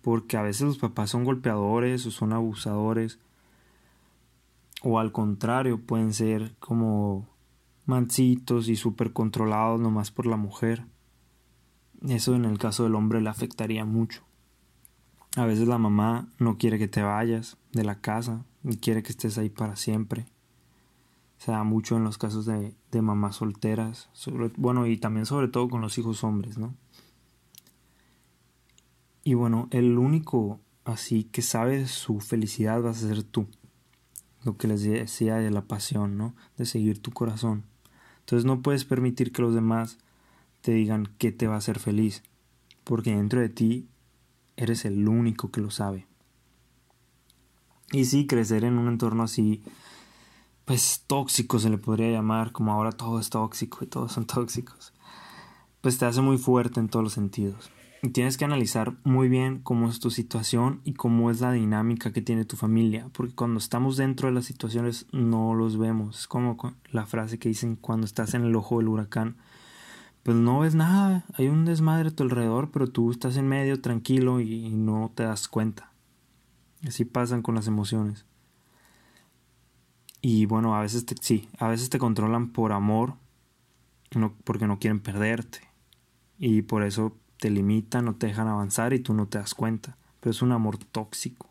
Porque 0.00 0.38
a 0.38 0.42
veces 0.42 0.62
los 0.62 0.78
papás 0.78 1.10
son 1.10 1.24
golpeadores 1.24 2.06
o 2.06 2.10
son 2.10 2.32
abusadores. 2.32 3.18
O 4.82 4.98
al 4.98 5.12
contrario, 5.12 5.80
pueden 5.80 6.14
ser 6.14 6.54
como 6.58 7.28
mansitos 7.84 8.68
y 8.68 8.76
súper 8.76 9.12
controlados 9.12 9.78
nomás 9.78 10.10
por 10.10 10.26
la 10.26 10.36
mujer. 10.36 10.86
Eso 12.08 12.34
en 12.34 12.46
el 12.46 12.58
caso 12.58 12.84
del 12.84 12.94
hombre 12.94 13.20
le 13.20 13.28
afectaría 13.28 13.84
mucho. 13.84 14.22
A 15.36 15.44
veces 15.44 15.68
la 15.68 15.76
mamá 15.76 16.28
no 16.38 16.56
quiere 16.56 16.78
que 16.78 16.88
te 16.88 17.02
vayas 17.02 17.58
de 17.72 17.84
la 17.84 18.00
casa 18.00 18.46
y 18.64 18.78
quiere 18.78 19.02
que 19.02 19.10
estés 19.10 19.36
ahí 19.36 19.50
para 19.50 19.76
siempre. 19.76 20.26
Se 21.38 21.52
da 21.52 21.64
mucho 21.64 21.96
en 21.96 22.04
los 22.04 22.18
casos 22.18 22.46
de, 22.46 22.74
de 22.90 23.02
mamás 23.02 23.36
solteras, 23.36 24.08
bueno, 24.56 24.86
y 24.86 24.96
también 24.96 25.26
sobre 25.26 25.48
todo 25.48 25.68
con 25.68 25.80
los 25.80 25.98
hijos 25.98 26.24
hombres, 26.24 26.56
¿no? 26.58 26.74
Y 29.22 29.34
bueno, 29.34 29.68
el 29.70 29.98
único 29.98 30.60
así 30.84 31.24
que 31.24 31.42
sabe 31.42 31.86
su 31.88 32.20
felicidad 32.20 32.80
vas 32.80 33.02
a 33.02 33.08
ser 33.08 33.22
tú. 33.22 33.46
Lo 34.44 34.56
que 34.56 34.68
les 34.68 34.82
decía 34.82 35.36
de 35.36 35.50
la 35.50 35.62
pasión, 35.62 36.16
¿no? 36.16 36.34
De 36.56 36.64
seguir 36.64 37.02
tu 37.02 37.10
corazón. 37.10 37.64
Entonces 38.20 38.44
no 38.44 38.62
puedes 38.62 38.84
permitir 38.84 39.32
que 39.32 39.42
los 39.42 39.54
demás 39.54 39.98
te 40.60 40.72
digan 40.72 41.08
qué 41.18 41.32
te 41.32 41.48
va 41.48 41.54
a 41.54 41.58
hacer 41.58 41.78
feliz, 41.78 42.22
porque 42.84 43.14
dentro 43.14 43.40
de 43.40 43.48
ti 43.48 43.88
eres 44.56 44.84
el 44.84 45.06
único 45.08 45.50
que 45.50 45.60
lo 45.60 45.70
sabe. 45.70 46.06
Y 47.92 48.04
sí, 48.06 48.26
crecer 48.26 48.64
en 48.64 48.78
un 48.78 48.88
entorno 48.88 49.22
así, 49.22 49.62
pues 50.66 51.04
tóxico 51.06 51.58
se 51.58 51.70
le 51.70 51.78
podría 51.78 52.10
llamar, 52.10 52.52
como 52.52 52.72
ahora 52.72 52.92
todo 52.92 53.20
es 53.20 53.30
tóxico 53.30 53.78
y 53.82 53.86
todos 53.86 54.12
son 54.12 54.26
tóxicos, 54.26 54.92
pues 55.80 55.96
te 55.96 56.04
hace 56.04 56.20
muy 56.20 56.36
fuerte 56.36 56.80
en 56.80 56.88
todos 56.88 57.04
los 57.04 57.12
sentidos. 57.14 57.70
Y 58.02 58.10
tienes 58.10 58.36
que 58.36 58.44
analizar 58.44 58.96
muy 59.04 59.28
bien 59.28 59.60
cómo 59.62 59.88
es 59.88 60.00
tu 60.00 60.10
situación 60.10 60.80
y 60.84 60.94
cómo 60.94 61.30
es 61.30 61.40
la 61.40 61.52
dinámica 61.52 62.12
que 62.12 62.20
tiene 62.20 62.44
tu 62.44 62.56
familia, 62.56 63.08
porque 63.12 63.34
cuando 63.34 63.58
estamos 63.58 63.96
dentro 63.96 64.28
de 64.28 64.34
las 64.34 64.44
situaciones 64.44 65.06
no 65.12 65.54
los 65.54 65.78
vemos. 65.78 66.20
Es 66.20 66.26
como 66.26 66.56
la 66.90 67.06
frase 67.06 67.38
que 67.38 67.48
dicen 67.48 67.76
cuando 67.76 68.04
estás 68.04 68.34
en 68.34 68.42
el 68.42 68.54
ojo 68.54 68.78
del 68.78 68.88
huracán, 68.88 69.36
pues 70.24 70.36
no 70.36 70.58
ves 70.58 70.74
nada, 70.74 71.24
hay 71.34 71.46
un 71.46 71.64
desmadre 71.64 72.08
a 72.08 72.10
tu 72.10 72.24
alrededor, 72.24 72.72
pero 72.72 72.88
tú 72.88 73.12
estás 73.12 73.36
en 73.36 73.46
medio 73.46 73.80
tranquilo 73.80 74.40
y, 74.40 74.70
no 74.70 75.12
te 75.14 75.22
das 75.22 75.46
cuenta. 75.46 75.92
Así 76.84 77.04
pasan 77.04 77.42
con 77.42 77.54
las 77.54 77.68
emociones. 77.68 78.26
Y 80.20 80.46
bueno, 80.46 80.74
a 80.74 80.80
veces 80.80 81.06
te, 81.06 81.14
sí, 81.20 81.48
a 81.58 81.68
veces 81.68 81.90
te 81.90 81.98
controlan 81.98 82.50
por 82.50 82.72
amor, 82.72 83.14
no, 84.14 84.34
porque 84.44 84.66
no 84.66 84.78
quieren 84.78 85.00
perderte. 85.00 85.60
Y 86.38 86.62
por 86.62 86.82
eso 86.82 87.16
te 87.38 87.50
limitan, 87.50 88.04
no 88.04 88.16
te 88.16 88.26
dejan 88.26 88.48
avanzar 88.48 88.92
y 88.92 89.00
tú 89.00 89.14
no 89.14 89.26
te 89.26 89.38
das 89.38 89.54
cuenta. 89.54 89.96
Pero 90.20 90.30
es 90.30 90.42
un 90.42 90.52
amor 90.52 90.78
tóxico. 90.78 91.48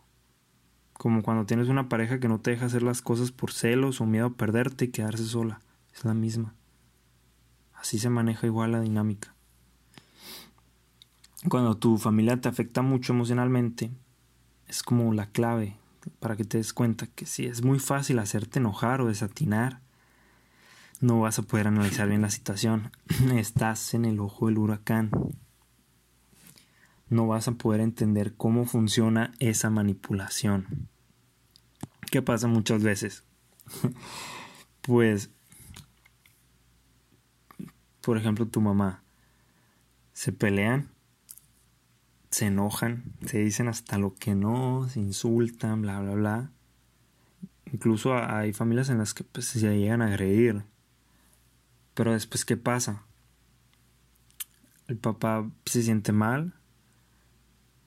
Como 0.94 1.24
cuando 1.24 1.46
tienes 1.46 1.68
una 1.68 1.90
pareja 1.90 2.20
que 2.20 2.28
no 2.28 2.40
te 2.40 2.52
deja 2.52 2.66
hacer 2.66 2.84
las 2.84 3.02
cosas 3.02 3.32
por 3.32 3.52
celos 3.52 4.02
o 4.02 4.06
miedo 4.06 4.28
a 4.28 4.34
perderte 4.34 4.86
y 4.86 4.90
quedarse 4.90 5.26
sola. 5.26 5.62
Es 5.94 6.06
la 6.06 6.14
misma. 6.14 6.54
Así 7.74 8.00
se 8.00 8.10
maneja 8.10 8.48
igual 8.48 8.72
la 8.72 8.82
dinámica. 8.82 9.36
Cuando 11.50 11.78
tu 11.78 11.98
familia 11.98 12.42
te 12.42 12.50
afecta 12.50 12.82
mucho 12.82 13.14
emocionalmente, 13.14 13.92
es 14.68 14.82
como 14.82 15.14
la 15.14 15.28
clave 15.28 15.78
para 16.20 16.36
que 16.36 16.46
te 16.46 16.58
des 16.58 16.74
cuenta 16.74 17.08
que 17.08 17.26
si 17.26 17.46
es 17.46 17.64
muy 17.64 17.80
fácil 17.80 18.20
hacerte 18.20 18.60
enojar 18.60 19.02
o 19.02 19.08
desatinar, 19.08 19.82
no 21.02 21.20
vas 21.20 21.40
a 21.40 21.44
poder 21.44 21.68
analizar 21.68 22.08
bien 22.08 22.22
la 22.22 22.30
situación. 22.30 22.92
Estás 23.36 23.94
en 23.94 24.06
el 24.06 24.20
ojo 24.20 24.48
del 24.48 24.58
huracán. 24.58 25.12
No 27.10 27.28
vas 27.28 27.48
a 27.48 27.54
poder 27.54 27.82
entender 27.82 28.36
cómo 28.36 28.66
funciona 28.66 29.34
esa 29.40 29.70
manipulación. 29.70 30.90
¿Qué 32.10 32.22
pasa 32.22 32.48
muchas 32.48 32.82
veces? 32.82 33.24
pues 34.82 35.30
por 38.06 38.20
ejemplo, 38.20 38.48
tu 38.48 38.62
mamá, 38.62 39.04
se 40.14 40.32
pelean, 40.32 40.92
se 42.36 42.48
enojan, 42.48 43.14
se 43.26 43.38
dicen 43.38 43.70
hasta 43.70 43.98
lo 43.98 44.14
que 44.14 44.36
no, 44.36 44.90
se 44.90 45.00
insultan, 45.00 45.82
bla, 45.82 46.02
bla, 46.02 46.16
bla. 46.16 46.52
Incluso 47.72 48.14
hay 48.14 48.52
familias 48.52 48.90
en 48.90 48.98
las 48.98 49.14
que 49.14 49.24
pues, 49.24 49.46
se 49.46 49.60
llegan 49.60 50.02
a 50.02 50.08
agredir. 50.08 50.66
Pero 51.94 52.12
después, 52.12 52.44
¿qué 52.44 52.58
pasa? 52.58 53.04
El 54.90 54.98
papá 54.98 55.50
se 55.66 55.82
siente 55.82 56.12
mal, 56.12 56.54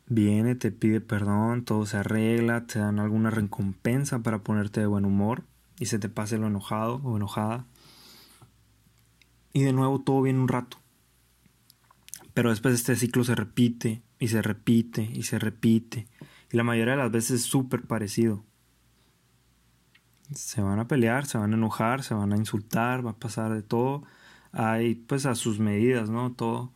viene, 0.06 0.54
te 0.54 0.72
pide 0.72 1.02
perdón, 1.02 1.66
todo 1.66 1.84
se 1.84 1.98
arregla, 1.98 2.64
te 2.64 2.78
dan 2.78 3.00
alguna 3.00 3.28
recompensa 3.28 4.20
para 4.20 4.38
ponerte 4.38 4.80
de 4.80 4.86
buen 4.86 5.04
humor 5.04 5.44
y 5.78 5.86
se 5.86 5.98
te 5.98 6.08
pase 6.08 6.38
lo 6.38 6.46
enojado 6.46 7.02
o 7.04 7.18
enojada 7.18 7.66
y 9.52 9.64
de 9.64 9.74
nuevo 9.74 10.00
todo 10.00 10.22
viene 10.22 10.40
un 10.40 10.48
rato. 10.48 10.78
Pero 12.32 12.48
después 12.48 12.72
este 12.72 12.96
ciclo 12.96 13.24
se 13.24 13.34
repite 13.34 14.07
y 14.18 14.28
se 14.28 14.42
repite 14.42 15.02
y 15.02 15.22
se 15.22 15.38
repite. 15.38 16.08
Y 16.50 16.56
la 16.56 16.64
mayoría 16.64 16.92
de 16.92 17.02
las 17.02 17.10
veces 17.10 17.40
es 17.40 17.42
súper 17.42 17.82
parecido. 17.82 18.44
Se 20.34 20.60
van 20.60 20.78
a 20.78 20.88
pelear, 20.88 21.26
se 21.26 21.38
van 21.38 21.52
a 21.52 21.56
enojar, 21.56 22.02
se 22.02 22.14
van 22.14 22.32
a 22.32 22.36
insultar, 22.36 23.04
va 23.04 23.12
a 23.12 23.18
pasar 23.18 23.52
de 23.52 23.62
todo. 23.62 24.04
Hay 24.52 24.94
pues 24.94 25.26
a 25.26 25.34
sus 25.34 25.58
medidas, 25.58 26.10
¿no? 26.10 26.32
Todo 26.32 26.72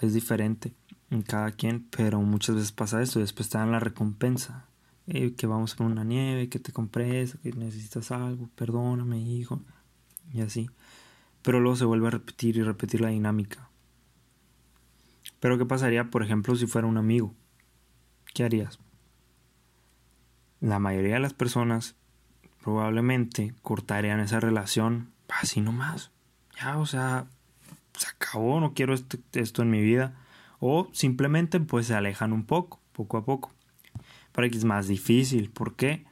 es 0.00 0.14
diferente 0.14 0.74
en 1.10 1.22
cada 1.22 1.52
quien, 1.52 1.86
pero 1.96 2.20
muchas 2.20 2.56
veces 2.56 2.72
pasa 2.72 3.02
esto 3.02 3.18
y 3.18 3.22
después 3.22 3.48
te 3.48 3.58
dan 3.58 3.72
la 3.72 3.80
recompensa. 3.80 4.66
Eh, 5.08 5.34
que 5.34 5.48
vamos 5.48 5.74
a 5.78 5.84
una 5.84 6.04
nieve, 6.04 6.48
que 6.48 6.60
te 6.60 6.72
compré 6.72 7.22
eso, 7.22 7.38
que 7.42 7.52
necesitas 7.52 8.12
algo, 8.12 8.48
perdóname, 8.54 9.20
hijo. 9.20 9.60
Y 10.32 10.42
así 10.42 10.68
pero 11.42 11.60
luego 11.60 11.76
se 11.76 11.84
vuelve 11.84 12.06
a 12.06 12.10
repetir 12.10 12.56
y 12.56 12.62
repetir 12.62 13.00
la 13.00 13.08
dinámica. 13.08 13.68
Pero 15.42 15.58
¿qué 15.58 15.66
pasaría, 15.66 16.08
por 16.08 16.22
ejemplo, 16.22 16.54
si 16.54 16.68
fuera 16.68 16.86
un 16.86 16.98
amigo? 16.98 17.34
¿Qué 18.32 18.44
harías? 18.44 18.78
La 20.60 20.78
mayoría 20.78 21.14
de 21.14 21.20
las 21.20 21.34
personas 21.34 21.96
probablemente 22.62 23.52
cortarían 23.60 24.20
esa 24.20 24.38
relación 24.38 25.10
así 25.28 25.60
nomás. 25.60 26.12
Ya, 26.60 26.78
o 26.78 26.86
sea, 26.86 27.26
se 27.94 28.06
acabó, 28.06 28.60
no 28.60 28.72
quiero 28.72 28.94
esto, 28.94 29.18
esto 29.32 29.62
en 29.62 29.70
mi 29.70 29.80
vida. 29.80 30.14
O 30.60 30.88
simplemente 30.92 31.58
pues 31.58 31.88
se 31.88 31.96
alejan 31.96 32.32
un 32.32 32.44
poco, 32.44 32.78
poco 32.92 33.16
a 33.16 33.24
poco. 33.24 33.50
Para 34.30 34.48
que 34.48 34.56
es 34.56 34.64
más 34.64 34.86
difícil. 34.86 35.50
¿Por 35.50 35.74
qué? 35.74 36.06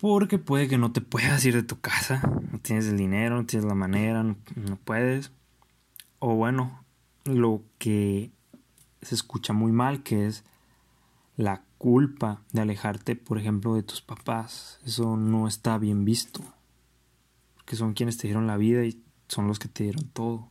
Porque 0.00 0.38
puede 0.38 0.66
que 0.66 0.78
no 0.78 0.92
te 0.92 1.02
puedas 1.02 1.44
ir 1.44 1.54
de 1.54 1.62
tu 1.62 1.78
casa, 1.78 2.22
no 2.50 2.58
tienes 2.58 2.86
el 2.88 2.96
dinero, 2.96 3.36
no 3.36 3.44
tienes 3.44 3.68
la 3.68 3.74
manera, 3.74 4.22
no, 4.22 4.36
puedes. 4.82 5.30
O 6.20 6.36
bueno, 6.36 6.81
lo 7.24 7.62
que 7.78 8.30
se 9.00 9.14
escucha 9.14 9.52
muy 9.52 9.72
mal, 9.72 10.02
que 10.02 10.26
es 10.26 10.44
la 11.36 11.64
culpa 11.78 12.42
de 12.52 12.60
alejarte, 12.60 13.16
por 13.16 13.38
ejemplo, 13.38 13.74
de 13.74 13.82
tus 13.82 14.00
papás. 14.00 14.78
Eso 14.84 15.16
no 15.16 15.48
está 15.48 15.78
bien 15.78 16.04
visto. 16.04 16.40
Porque 17.56 17.76
son 17.76 17.94
quienes 17.94 18.18
te 18.18 18.28
dieron 18.28 18.46
la 18.46 18.56
vida 18.56 18.84
y 18.84 19.02
son 19.28 19.48
los 19.48 19.58
que 19.58 19.68
te 19.68 19.84
dieron 19.84 20.08
todo. 20.08 20.48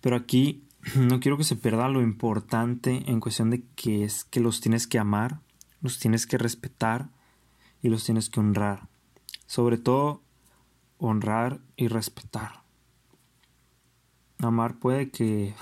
Pero 0.00 0.16
aquí 0.16 0.64
no 0.96 1.20
quiero 1.20 1.36
que 1.36 1.44
se 1.44 1.56
pierda 1.56 1.88
lo 1.88 2.02
importante 2.02 3.10
en 3.10 3.20
cuestión 3.20 3.50
de 3.50 3.64
que 3.74 4.04
es 4.04 4.24
que 4.24 4.40
los 4.40 4.60
tienes 4.60 4.86
que 4.86 4.98
amar, 4.98 5.40
los 5.80 5.98
tienes 5.98 6.26
que 6.26 6.38
respetar 6.38 7.10
y 7.82 7.88
los 7.88 8.04
tienes 8.04 8.30
que 8.30 8.40
honrar. 8.40 8.88
Sobre 9.46 9.78
todo, 9.78 10.22
honrar 10.98 11.60
y 11.76 11.88
respetar. 11.88 12.63
Amar 14.38 14.76
puede 14.78 15.10
que 15.10 15.54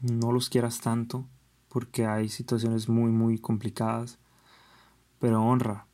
no 0.00 0.32
los 0.32 0.48
quieras 0.48 0.80
tanto, 0.80 1.26
porque 1.68 2.06
hay 2.06 2.28
situaciones 2.28 2.88
muy, 2.88 3.10
muy 3.10 3.38
complicadas, 3.38 4.18
pero 5.18 5.42
honra 5.42 5.86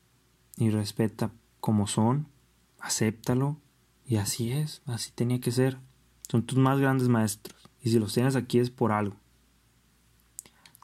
y 0.56 0.70
respeta 0.70 1.30
como 1.60 1.86
son, 1.86 2.26
acéptalo 2.80 3.56
y 4.06 4.16
así 4.16 4.52
es, 4.52 4.82
así 4.86 5.10
tenía 5.12 5.40
que 5.40 5.52
ser. 5.52 5.78
Son 6.28 6.42
tus 6.42 6.58
más 6.58 6.78
grandes 6.78 7.08
maestros 7.08 7.68
y 7.80 7.90
si 7.90 7.98
los 7.98 8.14
tienes 8.14 8.36
aquí 8.36 8.58
es 8.58 8.70
por 8.70 8.92
algo. 8.92 9.16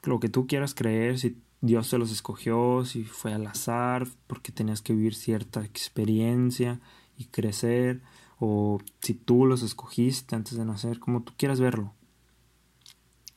Lo 0.03 0.19
que 0.19 0.29
tú 0.29 0.47
quieras 0.47 0.73
creer, 0.73 1.19
si 1.19 1.41
Dios 1.61 1.89
te 1.89 1.97
los 1.97 2.11
escogió, 2.11 2.85
si 2.85 3.03
fue 3.03 3.33
al 3.33 3.45
azar, 3.47 4.07
porque 4.27 4.51
tenías 4.51 4.81
que 4.81 4.93
vivir 4.93 5.15
cierta 5.15 5.63
experiencia 5.63 6.79
y 7.17 7.25
crecer, 7.25 8.01
o 8.39 8.79
si 9.01 9.13
tú 9.13 9.45
los 9.45 9.63
escogiste 9.63 10.35
antes 10.35 10.57
de 10.57 10.65
nacer, 10.65 10.99
como 10.99 11.23
tú 11.23 11.33
quieras 11.37 11.59
verlo. 11.59 11.93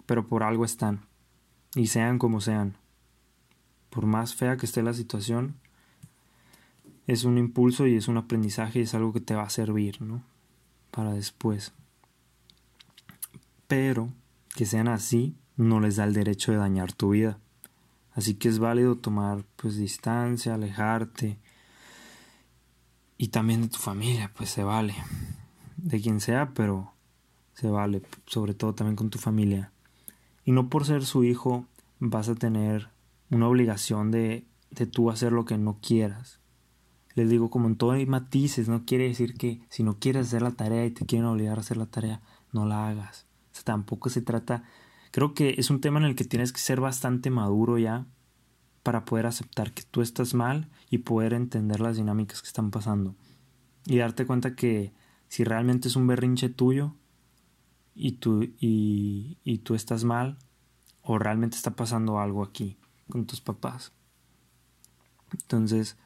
Pero 0.06 0.28
por 0.28 0.42
algo 0.42 0.64
están, 0.64 1.06
y 1.75 1.88
sean 1.88 2.18
como 2.18 2.40
sean. 2.40 2.76
Por 3.90 4.06
más 4.06 4.35
fea 4.35 4.56
que 4.56 4.66
esté 4.66 4.82
la 4.82 4.94
situación, 4.94 5.56
es 7.06 7.25
un 7.25 7.37
impulso 7.38 7.87
y 7.87 7.97
es 7.97 8.09
un 8.09 8.16
aprendizaje 8.16 8.78
y 8.78 8.82
es 8.82 8.94
algo 8.94 9.12
que 9.12 9.21
te 9.21 9.35
va 9.35 9.42
a 9.42 9.50
servir, 9.50 10.00
¿no? 10.00 10.23
Para 10.90 11.12
después. 11.12 11.73
Pero 13.66 14.09
que 14.54 14.66
sean 14.66 14.88
así 14.88 15.35
no 15.56 15.80
les 15.80 15.97
da 15.97 16.04
el 16.04 16.14
derecho 16.14 16.52
de 16.52 16.59
dañar 16.59 16.92
tu 16.92 17.11
vida. 17.11 17.38
Así 18.14 18.35
que 18.35 18.49
es 18.49 18.59
válido 18.59 18.97
tomar 18.97 19.44
pues 19.56 19.76
distancia, 19.76 20.54
alejarte. 20.54 21.38
Y 23.23 23.29
también 23.29 23.62
de 23.62 23.69
tu 23.69 23.79
familia, 23.79 24.33
pues 24.37 24.50
se 24.50 24.64
vale. 24.64 24.97
De 25.76 26.00
quien 26.00 26.19
sea, 26.19 26.50
pero 26.55 26.93
se 27.55 27.69
vale, 27.69 28.02
sobre 28.26 28.52
todo 28.52 28.75
también 28.75 28.97
con 28.97 29.11
tu 29.11 29.21
familia. 29.21 29.71
Y 30.45 30.50
no 30.50 30.69
por 30.69 30.85
ser 30.85 31.05
su 31.05 31.23
hijo 31.23 31.69
vas 32.00 32.29
a 32.29 32.35
tener 32.35 32.88
una 33.31 33.47
obligación 33.47 34.11
de, 34.11 34.45
de 34.73 34.87
tú 34.87 35.09
hacer 35.09 35.31
lo 35.31 35.45
que 35.45 35.57
no 35.57 35.79
quieras. 35.81 36.41
Les 37.14 37.31
digo, 37.31 37.49
como 37.49 37.69
en 37.69 37.76
todo 37.76 37.93
hay 37.93 38.07
matices, 38.07 38.69
no 38.69 38.85
quiere 38.85 39.07
decir 39.07 39.35
que 39.35 39.61
si 39.69 39.85
no 39.85 40.00
quieres 40.00 40.26
hacer 40.26 40.43
la 40.43 40.50
tarea 40.50 40.85
y 40.85 40.91
te 40.91 41.07
quieren 41.07 41.29
obligar 41.29 41.59
a 41.59 41.61
hacer 41.61 41.76
la 41.76 41.87
tarea, 41.87 42.23
no 42.50 42.67
la 42.67 42.88
hagas. 42.88 43.29
O 43.52 43.55
sea, 43.55 43.62
tampoco 43.62 44.11
se 44.11 44.23
trata 44.23 44.64
Creo 45.12 45.35
que 45.35 45.55
es 45.59 45.71
un 45.71 45.81
tema 45.81 46.00
en 46.00 46.07
el 46.07 46.17
que 46.17 46.25
tienes 46.25 46.52
que 46.52 46.59
ser 46.59 46.81
bastante 46.81 47.31
maduro 47.31 47.79
ya 47.79 48.07
para 48.83 49.05
poder 49.05 49.27
aceptar 49.27 49.73
que 49.73 49.83
tú 49.83 50.03
estás 50.03 50.35
mal 50.35 50.69
y 50.91 50.99
poder 50.99 51.35
entender 51.35 51.81
las 51.81 51.97
dinámicas 51.97 52.43
que 52.43 52.49
están 52.49 52.71
pasando. 52.71 53.15
Y 53.87 53.99
darte 53.99 54.27
cuenta 54.27 54.55
que 54.55 54.93
si 55.29 55.45
realmente 55.45 55.89
es 55.89 55.97
un 55.97 56.07
berrinche 56.07 56.49
tuyo 56.49 56.95
y 57.95 58.12
tú, 58.12 58.43
y, 58.59 59.59
tú 59.65 59.75
estás 59.75 60.05
mal, 60.05 60.39
o 61.03 61.19
realmente 61.19 61.57
está 61.57 61.75
pasando 61.75 62.19
algo 62.19 62.43
aquí 62.43 62.77
con 63.09 63.27
tus 63.27 63.41
papás. 63.41 63.93
Entonces, 65.33 65.97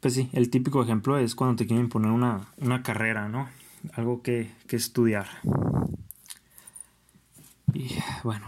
pues 0.00 0.14
sí, 0.14 0.30
el 0.32 0.50
típico 0.50 0.82
ejemplo 0.82 1.18
es 1.18 1.34
cuando 1.34 1.56
te 1.56 1.66
quieren 1.66 1.88
poner 1.88 2.10
una, 2.10 2.48
una 2.58 2.82
carrera, 2.82 3.28
¿no? 3.28 3.48
Algo 3.94 4.22
que, 4.22 4.52
que 4.66 4.76
estudiar. 4.76 5.26
Y 7.72 7.88
bueno, 8.24 8.46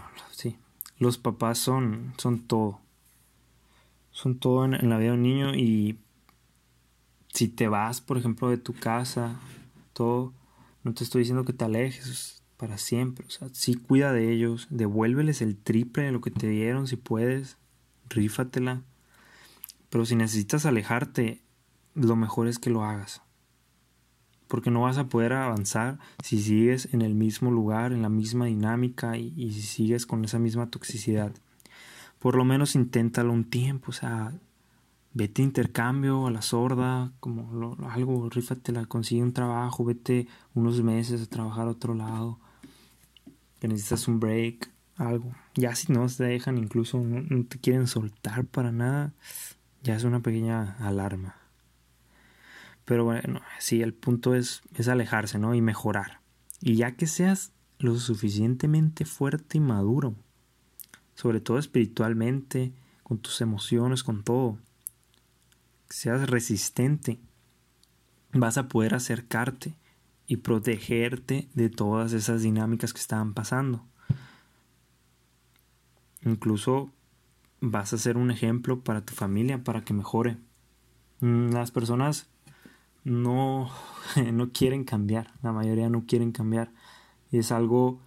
los 1.03 1.17
papás 1.17 1.59
son, 1.59 2.13
son 2.17 2.39
todo. 2.39 2.79
Son 4.11 4.39
todo 4.39 4.65
en, 4.65 4.89
la 4.89 4.97
vida 4.97 5.09
de 5.09 5.17
un 5.17 5.23
niño 5.23 5.55
y 5.55 5.99
si 7.33 7.47
te 7.47 7.67
vas, 7.67 8.01
por 8.01 8.17
ejemplo, 8.17 8.49
de 8.49 8.57
tu 8.57 8.73
casa, 8.73 9.39
todo, 9.93 10.33
no 10.83 10.93
te 10.93 11.03
estoy 11.03 11.19
diciendo 11.19 11.45
que 11.45 11.53
te 11.53 11.65
alejes 11.65 12.43
para 12.57 12.77
siempre. 12.77 13.25
O 13.25 13.29
sea, 13.29 13.49
sí 13.51 13.75
cuida 13.75 14.13
de 14.13 14.31
ellos, 14.31 14.67
devuélveles 14.69 15.41
el 15.41 15.57
triple 15.57 16.03
de 16.03 16.11
lo 16.11 16.21
que 16.21 16.31
te 16.31 16.47
dieron 16.47 16.87
si 16.87 16.95
puedes, 16.95 17.57
rífatela. 18.09 18.83
Pero 19.89 20.05
si 20.05 20.15
necesitas 20.15 20.65
alejarte, 20.65 21.41
lo 21.95 22.15
mejor 22.15 22.47
es 22.47 22.59
que 22.59 22.69
lo 22.69 22.83
hagas 22.83 23.21
porque 24.53 24.69
no 24.69 24.81
vas 24.81 24.99
a 24.99 25.07
poder 25.07 25.33
avanzar 25.33 25.97
si 26.23 26.39
sigues 26.39 26.87
en 26.93 27.01
el 27.01 27.15
mismo 27.15 27.49
lugar, 27.49 27.91
en 27.91 28.03
la 28.03 28.09
misma 28.09 28.45
dinámica 28.45 29.17
y, 29.17 29.51
si 29.51 29.63
sigues 29.63 30.05
con 30.05 30.23
esa 30.23 30.37
misma 30.37 30.69
toxicidad. 30.69 31.31
Por 32.19 32.35
lo 32.35 32.45
menos 32.45 32.75
inténtalo 32.75 33.33
un 33.33 33.45
tiempo, 33.45 33.89
o 33.89 33.93
sea, 33.93 34.31
vete 35.11 35.41
a 35.41 35.45
intercambio 35.45 36.27
a 36.27 36.31
la 36.31 36.43
sorda, 36.43 37.13
como 37.19 37.51
lo, 37.51 37.89
algo, 37.89 38.29
rífatela, 38.29 38.85
consigue 38.85 39.23
un 39.23 39.33
trabajo, 39.33 39.85
vete 39.85 40.27
unos 40.53 40.83
meses 40.83 41.23
a 41.23 41.25
trabajar 41.25 41.65
a 41.65 41.71
otro 41.71 41.95
lado, 41.95 42.37
que 43.59 43.67
necesitas 43.67 44.07
un 44.07 44.19
break, 44.19 44.69
algo. 44.97 45.33
Ya 45.55 45.73
si 45.73 45.91
no 45.91 46.07
se 46.09 46.25
dejan, 46.25 46.59
incluso 46.59 46.99
no 46.99 47.43
te 47.45 47.57
quieren 47.57 47.87
soltar 47.87 48.45
para 48.45 48.71
nada, 48.71 49.13
ya 49.81 49.95
es 49.95 50.03
una 50.03 50.19
pequeña 50.19 50.77
alarma. 50.77 51.42
Pero 52.85 53.05
bueno, 53.05 53.41
sí, 53.59 53.81
el 53.81 53.93
punto 53.93 54.35
es, 54.35 54.61
es 54.75 54.87
alejarse, 54.87 55.39
¿no? 55.39 55.55
Y 55.55 55.61
mejorar. 55.61 56.19
Y 56.59 56.75
ya 56.75 56.95
que 56.95 57.07
seas 57.07 57.53
lo 57.79 57.95
suficientemente 57.97 59.05
fuerte 59.05 59.57
y 59.57 59.61
maduro, 59.61 60.15
sobre 61.15 61.41
todo 61.41 61.57
espiritualmente, 61.57 62.73
con 63.03 63.17
tus 63.17 63.41
emociones, 63.41 64.03
con 64.03 64.23
todo, 64.23 64.57
seas 65.89 66.29
resistente, 66.29 67.19
vas 68.31 68.57
a 68.57 68.67
poder 68.67 68.95
acercarte 68.95 69.75
y 70.25 70.37
protegerte 70.37 71.49
de 71.53 71.69
todas 71.69 72.13
esas 72.13 72.41
dinámicas 72.41 72.93
que 72.93 72.99
estaban 72.99 73.33
pasando. 73.33 73.85
Incluso 76.25 76.91
vas 77.59 77.93
a 77.93 77.97
ser 77.97 78.17
un 78.17 78.31
ejemplo 78.31 78.79
para 78.81 79.01
tu 79.01 79.13
familia, 79.13 79.63
para 79.63 79.83
que 79.83 79.93
mejore. 79.93 80.37
Mm, 81.19 81.51
las 81.51 81.71
personas 81.71 82.27
no, 83.03 83.69
no 84.33 84.51
quieren 84.51 84.83
cambiar, 84.83 85.31
la 85.41 85.51
mayoría 85.51 85.89
no 85.89 86.05
quieren 86.05 86.31
cambiar. 86.31 86.71
Y 87.31 87.39
es 87.39 87.51
algo 87.51 87.99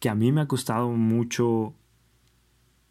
que 0.00 0.08
a 0.08 0.14
mí 0.14 0.32
me 0.32 0.42
ha 0.42 0.48
costado 0.48 0.90
mucho 0.90 1.74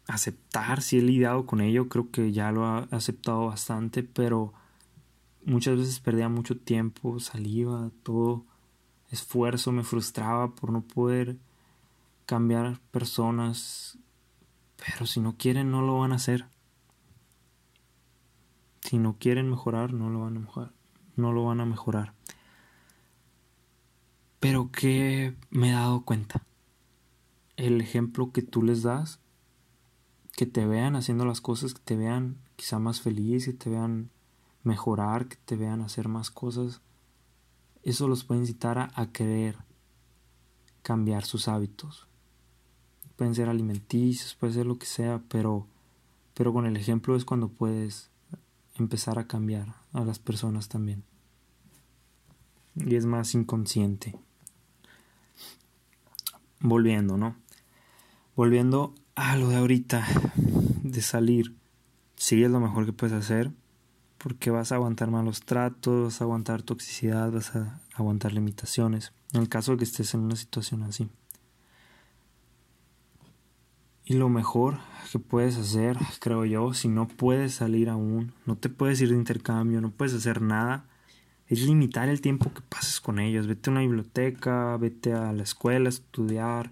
aceptar, 0.06 0.82
si 0.82 0.98
he 0.98 1.02
lidiado 1.02 1.46
con 1.46 1.60
ello, 1.60 1.88
creo 1.88 2.10
que 2.10 2.32
ya 2.32 2.52
lo 2.52 2.80
he 2.80 2.94
aceptado 2.94 3.46
bastante, 3.46 4.02
pero 4.02 4.52
muchas 5.44 5.78
veces 5.78 6.00
perdía 6.00 6.28
mucho 6.28 6.58
tiempo, 6.58 7.18
saliva, 7.20 7.90
todo 8.02 8.44
esfuerzo, 9.10 9.72
me 9.72 9.84
frustraba 9.84 10.54
por 10.54 10.70
no 10.70 10.82
poder 10.82 11.36
cambiar 12.26 12.80
personas, 12.90 13.98
pero 14.76 15.06
si 15.06 15.20
no 15.20 15.36
quieren 15.36 15.70
no 15.70 15.82
lo 15.82 15.98
van 16.00 16.12
a 16.12 16.16
hacer. 16.16 16.46
Si 18.82 18.98
no 18.98 19.16
quieren 19.18 19.48
mejorar, 19.48 19.94
no 19.94 20.10
lo 20.10 20.20
van 20.20 20.36
a 20.36 20.40
mejorar 20.40 20.83
no 21.16 21.32
lo 21.32 21.44
van 21.44 21.60
a 21.60 21.66
mejorar. 21.66 22.14
Pero 24.40 24.70
que 24.70 25.34
me 25.50 25.70
he 25.70 25.72
dado 25.72 26.04
cuenta. 26.04 26.42
El 27.56 27.80
ejemplo 27.80 28.32
que 28.32 28.42
tú 28.42 28.62
les 28.62 28.82
das, 28.82 29.20
que 30.36 30.46
te 30.46 30.66
vean 30.66 30.96
haciendo 30.96 31.24
las 31.24 31.40
cosas, 31.40 31.74
que 31.74 31.82
te 31.82 31.96
vean 31.96 32.38
quizá 32.56 32.78
más 32.78 33.00
feliz, 33.00 33.46
que 33.46 33.52
te 33.52 33.70
vean 33.70 34.10
mejorar, 34.62 35.28
que 35.28 35.36
te 35.36 35.56
vean 35.56 35.82
hacer 35.82 36.08
más 36.08 36.30
cosas, 36.30 36.80
eso 37.84 38.08
los 38.08 38.24
puede 38.24 38.40
incitar 38.40 38.90
a, 38.94 39.12
querer 39.12 39.58
cambiar 40.82 41.24
sus 41.24 41.48
hábitos. 41.48 42.08
Pueden 43.16 43.34
ser 43.34 43.48
alimenticios, 43.48 44.34
puede 44.34 44.54
ser 44.54 44.66
lo 44.66 44.78
que 44.78 44.86
sea, 44.86 45.22
pero, 45.28 45.66
pero 46.32 46.52
con 46.52 46.66
el 46.66 46.76
ejemplo 46.76 47.14
es 47.14 47.24
cuando 47.24 47.48
puedes 47.48 48.10
empezar 48.76 49.18
a 49.18 49.26
cambiar 49.26 49.74
a 49.92 50.04
las 50.04 50.18
personas 50.18 50.68
también. 50.68 51.04
Y 52.76 52.96
es 52.96 53.06
más 53.06 53.34
inconsciente. 53.34 54.16
Volviendo, 56.60 57.16
¿no? 57.16 57.36
Volviendo 58.34 58.94
a 59.14 59.36
lo 59.36 59.48
de 59.48 59.56
ahorita, 59.56 60.06
de 60.82 61.02
salir. 61.02 61.54
Sí 62.16 62.42
es 62.42 62.50
lo 62.50 62.60
mejor 62.60 62.86
que 62.86 62.92
puedes 62.92 63.14
hacer, 63.14 63.52
porque 64.18 64.50
vas 64.50 64.72
a 64.72 64.76
aguantar 64.76 65.10
malos 65.10 65.42
tratos, 65.42 66.04
vas 66.04 66.20
a 66.20 66.24
aguantar 66.24 66.62
toxicidad, 66.62 67.30
vas 67.30 67.54
a 67.54 67.80
aguantar 67.94 68.32
limitaciones, 68.32 69.12
en 69.32 69.42
el 69.42 69.48
caso 69.48 69.72
de 69.72 69.78
que 69.78 69.84
estés 69.84 70.14
en 70.14 70.20
una 70.20 70.36
situación 70.36 70.82
así. 70.82 71.08
Y 74.06 74.14
lo 74.14 74.28
mejor 74.28 74.78
que 75.10 75.18
puedes 75.18 75.56
hacer, 75.56 75.96
creo 76.20 76.44
yo, 76.44 76.74
si 76.74 76.88
no 76.88 77.08
puedes 77.08 77.54
salir 77.54 77.88
aún, 77.88 78.34
no 78.44 78.56
te 78.56 78.68
puedes 78.68 79.00
ir 79.00 79.08
de 79.08 79.14
intercambio, 79.14 79.80
no 79.80 79.92
puedes 79.92 80.12
hacer 80.12 80.42
nada, 80.42 80.84
es 81.46 81.62
limitar 81.62 82.10
el 82.10 82.20
tiempo 82.20 82.52
que 82.52 82.60
pases 82.60 83.00
con 83.00 83.18
ellos. 83.18 83.46
Vete 83.46 83.70
a 83.70 83.72
una 83.72 83.80
biblioteca, 83.80 84.76
vete 84.76 85.14
a 85.14 85.32
la 85.32 85.42
escuela 85.42 85.88
estudiar, 85.88 86.70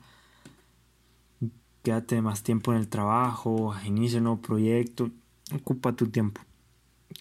quédate 1.82 2.20
más 2.20 2.42
tiempo 2.42 2.72
en 2.72 2.78
el 2.78 2.88
trabajo, 2.88 3.74
inicia 3.86 4.18
un 4.18 4.24
nuevo 4.24 4.42
proyecto, 4.42 5.10
ocupa 5.54 5.94
tu 5.94 6.08
tiempo. 6.08 6.42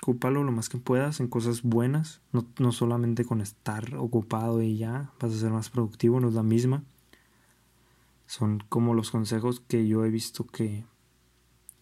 Ocúpalo 0.01 0.43
lo 0.43 0.51
más 0.51 0.67
que 0.67 0.77
puedas 0.77 1.21
en 1.21 1.29
cosas 1.29 1.61
buenas, 1.61 2.19
no, 2.33 2.45
no 2.59 2.73
solamente 2.73 3.23
con 3.23 3.39
estar 3.39 3.95
ocupado 3.95 4.61
y 4.61 4.77
ya 4.77 5.11
vas 5.21 5.31
a 5.31 5.37
ser 5.37 5.51
más 5.51 5.69
productivo, 5.69 6.19
no 6.19 6.27
es 6.27 6.33
la 6.33 6.43
misma 6.43 6.83
Son 8.31 8.63
como 8.69 8.93
los 8.93 9.11
consejos 9.11 9.59
que 9.59 9.85
yo 9.89 10.05
he 10.05 10.09
visto 10.09 10.45
que 10.45 10.85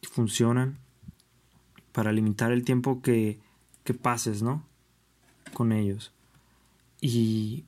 funcionan 0.02 0.80
para 1.92 2.12
limitar 2.12 2.52
el 2.52 2.66
tiempo 2.66 3.04
que, 3.04 3.40
que 3.84 3.94
pases, 3.94 4.42
¿no? 4.42 4.64
Con 5.54 5.72
ellos. 5.72 6.12
Y 7.02 7.66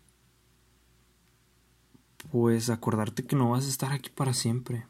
pues 2.32 2.72
acordarte 2.72 3.24
que 3.24 3.36
no 3.36 3.52
vas 3.52 3.68
a 3.68 3.70
estar 3.70 3.92
aquí 3.92 4.10
para 4.10 4.34
siempre. 4.34 4.88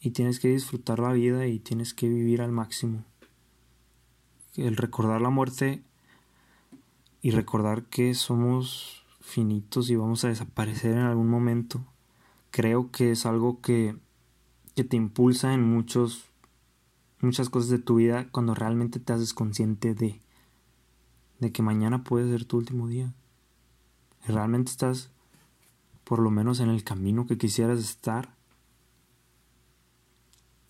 Y 0.00 0.10
tienes 0.10 0.40
que 0.40 0.48
disfrutar 0.48 0.98
la 0.98 1.12
vida 1.12 1.46
y 1.46 1.60
tienes 1.60 1.94
que 1.94 2.08
vivir 2.08 2.42
al 2.42 2.50
máximo. 2.50 3.04
El 4.56 4.76
recordar 4.76 5.20
la 5.20 5.30
muerte 5.30 5.84
y 7.20 7.30
recordar 7.30 7.84
que 7.84 8.14
somos 8.14 9.06
finitos 9.20 9.90
y 9.90 9.94
vamos 9.94 10.24
a 10.24 10.28
desaparecer 10.28 10.94
en 10.96 11.04
algún 11.04 11.28
momento, 11.28 11.86
creo 12.52 12.92
que 12.92 13.10
es 13.10 13.26
algo 13.26 13.60
que, 13.60 13.96
que 14.76 14.84
te 14.84 14.96
impulsa 14.96 15.54
en 15.54 15.64
muchos, 15.64 16.26
muchas 17.20 17.50
cosas 17.50 17.70
de 17.70 17.78
tu 17.80 17.96
vida 17.96 18.28
cuando 18.30 18.54
realmente 18.54 19.00
te 19.00 19.12
haces 19.12 19.34
consciente 19.34 19.94
de, 19.94 20.20
de 21.40 21.50
que 21.50 21.62
mañana 21.62 22.04
puede 22.04 22.30
ser 22.30 22.44
tu 22.44 22.58
último 22.58 22.86
día. 22.86 23.12
Y 24.28 24.32
realmente 24.32 24.70
estás 24.70 25.10
por 26.04 26.20
lo 26.20 26.30
menos 26.30 26.60
en 26.60 26.68
el 26.68 26.84
camino 26.84 27.26
que 27.26 27.38
quisieras 27.38 27.80
estar. 27.80 28.36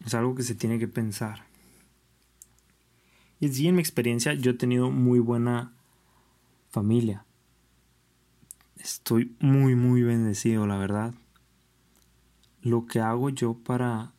Es 0.06 0.14
algo 0.14 0.34
que 0.34 0.44
se 0.44 0.54
tiene 0.54 0.78
que 0.78 0.88
pensar. 0.88 1.46
Y 3.40 3.48
sí, 3.48 3.66
en 3.66 3.74
mi 3.74 3.80
experiencia 3.80 4.34
yo 4.34 4.52
he 4.52 4.54
tenido 4.54 4.90
muy 4.90 5.18
buena 5.18 5.72
familia. 6.70 7.26
Estoy 8.76 9.34
muy, 9.40 9.74
muy 9.74 10.02
bendecido, 10.02 10.66
la 10.66 10.76
verdad. 10.76 11.14
Lo 12.62 12.86
que 12.86 13.00
hago 13.00 13.28
yo 13.28 13.54
para 13.54 14.12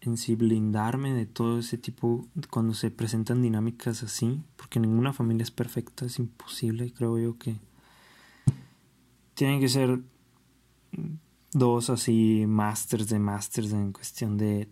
en 0.00 0.16
sí 0.16 0.34
blindarme 0.34 1.12
de 1.12 1.26
todo 1.26 1.58
ese 1.58 1.76
tipo 1.76 2.26
cuando 2.50 2.74
se 2.74 2.90
presentan 2.90 3.42
dinámicas 3.42 4.02
así, 4.02 4.42
porque 4.56 4.80
ninguna 4.80 5.12
familia 5.12 5.42
es 5.42 5.50
perfecta, 5.50 6.06
es 6.06 6.18
imposible, 6.18 6.92
creo 6.92 7.18
yo 7.18 7.38
que 7.38 7.56
tienen 9.34 9.60
que 9.60 9.68
ser 9.68 10.00
dos 11.52 11.90
así 11.90 12.44
masters 12.46 13.08
de 13.08 13.18
masters 13.18 13.72
en 13.72 13.92
cuestión 13.92 14.36
de 14.36 14.68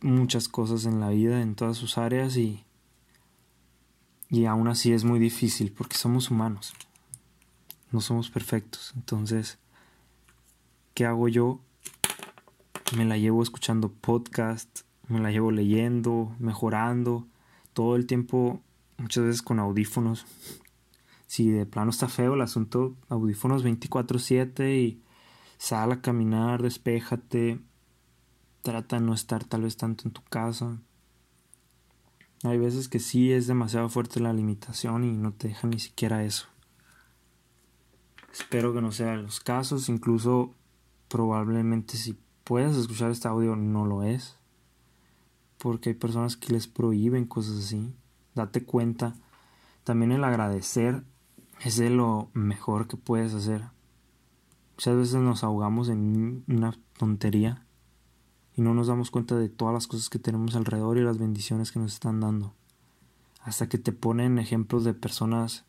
muchas 0.00 0.48
cosas 0.48 0.86
en 0.86 1.00
la 1.00 1.10
vida, 1.10 1.42
en 1.42 1.54
todas 1.54 1.76
sus 1.76 1.98
áreas 1.98 2.36
y, 2.36 2.64
y 4.28 4.44
aún 4.44 4.68
así 4.68 4.92
es 4.92 5.04
muy 5.04 5.18
difícil 5.18 5.72
porque 5.72 5.96
somos 5.96 6.30
humanos, 6.30 6.74
no 7.92 8.00
somos 8.00 8.30
perfectos. 8.30 8.92
Entonces, 8.96 9.58
¿qué 10.94 11.04
hago 11.04 11.28
yo? 11.28 11.60
Me 12.96 13.04
la 13.04 13.16
llevo 13.16 13.42
escuchando 13.42 13.92
podcast, 13.92 14.80
me 15.06 15.20
la 15.20 15.30
llevo 15.30 15.52
leyendo, 15.52 16.34
mejorando, 16.40 17.28
todo 17.72 17.94
el 17.94 18.06
tiempo, 18.06 18.62
muchas 18.98 19.24
veces 19.24 19.42
con 19.42 19.60
audífonos. 19.60 20.26
Si 21.28 21.48
de 21.50 21.66
plano 21.66 21.90
está 21.90 22.08
feo 22.08 22.34
el 22.34 22.40
asunto, 22.40 22.96
audífonos 23.08 23.62
24/7 23.62 24.76
y 24.76 25.02
Sal 25.60 25.92
a 25.92 26.00
caminar, 26.00 26.62
despéjate. 26.62 27.60
Trata 28.62 28.98
de 28.98 29.02
no 29.02 29.12
estar 29.12 29.44
tal 29.44 29.62
vez 29.62 29.76
tanto 29.76 30.08
en 30.08 30.12
tu 30.12 30.22
casa. 30.22 30.80
Hay 32.44 32.56
veces 32.58 32.88
que 32.88 32.98
sí 32.98 33.30
es 33.30 33.46
demasiado 33.46 33.90
fuerte 33.90 34.20
la 34.20 34.32
limitación 34.32 35.04
y 35.04 35.12
no 35.12 35.34
te 35.34 35.48
deja 35.48 35.68
ni 35.68 35.78
siquiera 35.78 36.24
eso. 36.24 36.46
Espero 38.32 38.72
que 38.72 38.80
no 38.80 38.90
sean 38.90 39.24
los 39.24 39.40
casos, 39.40 39.90
incluso 39.90 40.54
probablemente 41.08 41.98
si 41.98 42.18
puedes 42.50 42.76
escuchar 42.76 43.12
este 43.12 43.28
audio 43.28 43.54
no 43.54 43.86
lo 43.86 44.02
es. 44.02 44.36
Porque 45.56 45.90
hay 45.90 45.94
personas 45.94 46.36
que 46.36 46.52
les 46.52 46.66
prohíben 46.66 47.24
cosas 47.24 47.58
así. 47.58 47.94
Date 48.34 48.64
cuenta. 48.64 49.14
También 49.84 50.10
el 50.10 50.24
agradecer 50.24 51.04
es 51.60 51.76
de 51.76 51.90
lo 51.90 52.28
mejor 52.32 52.88
que 52.88 52.96
puedes 52.96 53.34
hacer. 53.34 53.66
Muchas 54.74 54.96
veces 54.96 55.14
nos 55.20 55.44
ahogamos 55.44 55.90
en 55.90 56.42
una 56.48 56.76
tontería 56.98 57.64
y 58.56 58.62
no 58.62 58.74
nos 58.74 58.88
damos 58.88 59.12
cuenta 59.12 59.36
de 59.36 59.48
todas 59.48 59.72
las 59.72 59.86
cosas 59.86 60.08
que 60.08 60.18
tenemos 60.18 60.56
alrededor 60.56 60.98
y 60.98 61.02
las 61.02 61.18
bendiciones 61.18 61.70
que 61.70 61.78
nos 61.78 61.92
están 61.92 62.18
dando. 62.18 62.52
Hasta 63.42 63.68
que 63.68 63.78
te 63.78 63.92
ponen 63.92 64.40
ejemplos 64.40 64.82
de 64.82 64.94
personas, 64.94 65.66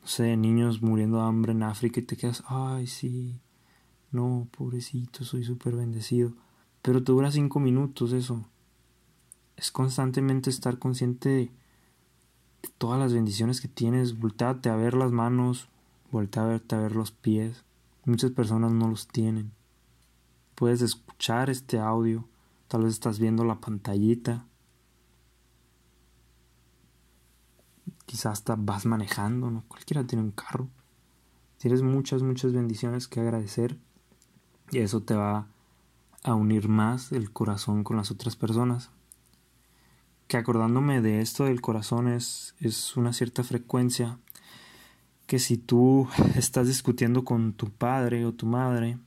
no 0.00 0.08
sé, 0.08 0.38
niños 0.38 0.80
muriendo 0.80 1.18
de 1.18 1.24
hambre 1.24 1.52
en 1.52 1.64
África 1.64 2.00
y 2.00 2.04
te 2.04 2.16
quedas, 2.16 2.42
ay, 2.46 2.86
sí, 2.86 3.42
no, 4.14 4.46
pobrecito, 4.56 5.24
soy 5.24 5.42
súper 5.42 5.74
bendecido. 5.74 6.32
Pero 6.82 7.02
te 7.02 7.10
dura 7.10 7.32
cinco 7.32 7.58
minutos 7.58 8.12
eso. 8.12 8.46
Es 9.56 9.72
constantemente 9.72 10.50
estar 10.50 10.78
consciente 10.78 11.28
de, 11.28 11.50
todas 12.78 13.00
las 13.00 13.12
bendiciones 13.12 13.60
que 13.60 13.66
tienes. 13.66 14.18
Volteate 14.18 14.68
a 14.68 14.76
ver 14.76 14.94
las 14.94 15.10
manos, 15.10 15.68
volteate 16.12 16.76
a 16.76 16.78
ver 16.78 16.94
los 16.94 17.10
pies 17.10 17.64
Muchas 18.04 18.30
personas 18.30 18.70
no 18.70 18.86
los 18.88 19.08
tienen. 19.08 19.50
Puedes 20.54 20.80
escuchar 20.80 21.50
este 21.50 21.80
audio, 21.80 22.28
tal 22.68 22.84
vez 22.84 22.92
estás 22.92 23.18
viendo 23.18 23.44
la 23.44 23.60
pantallita. 23.60 24.46
Quizás 28.06 28.34
hasta 28.34 28.54
vas 28.56 28.86
manejando, 28.86 29.50
¿no? 29.50 29.64
Cualquiera 29.66 30.06
tiene 30.06 30.22
un 30.22 30.30
carro. 30.30 30.68
Tienes 31.58 31.82
muchas, 31.82 32.22
muchas 32.22 32.52
bendiciones 32.52 33.08
que 33.08 33.18
agradecer 33.18 33.76
y 34.70 34.78
eso 34.78 35.02
te 35.02 35.14
va 35.14 35.46
a 36.22 36.34
unir 36.34 36.68
más 36.68 37.12
el 37.12 37.30
corazón 37.30 37.84
con 37.84 37.96
las 37.96 38.10
otras 38.10 38.36
personas. 38.36 38.90
Que 40.26 40.36
acordándome 40.36 41.02
de 41.02 41.20
esto 41.20 41.44
del 41.44 41.60
corazón 41.60 42.08
es, 42.08 42.54
es 42.60 42.96
una 42.96 43.12
cierta 43.12 43.44
frecuencia 43.44 44.18
que 45.26 45.38
si 45.38 45.56
tú 45.56 46.08
estás 46.34 46.66
discutiendo 46.66 47.24
con 47.24 47.52
tu 47.52 47.70
padre 47.70 48.24
o 48.24 48.32
tu 48.32 48.46
madre, 48.46 48.98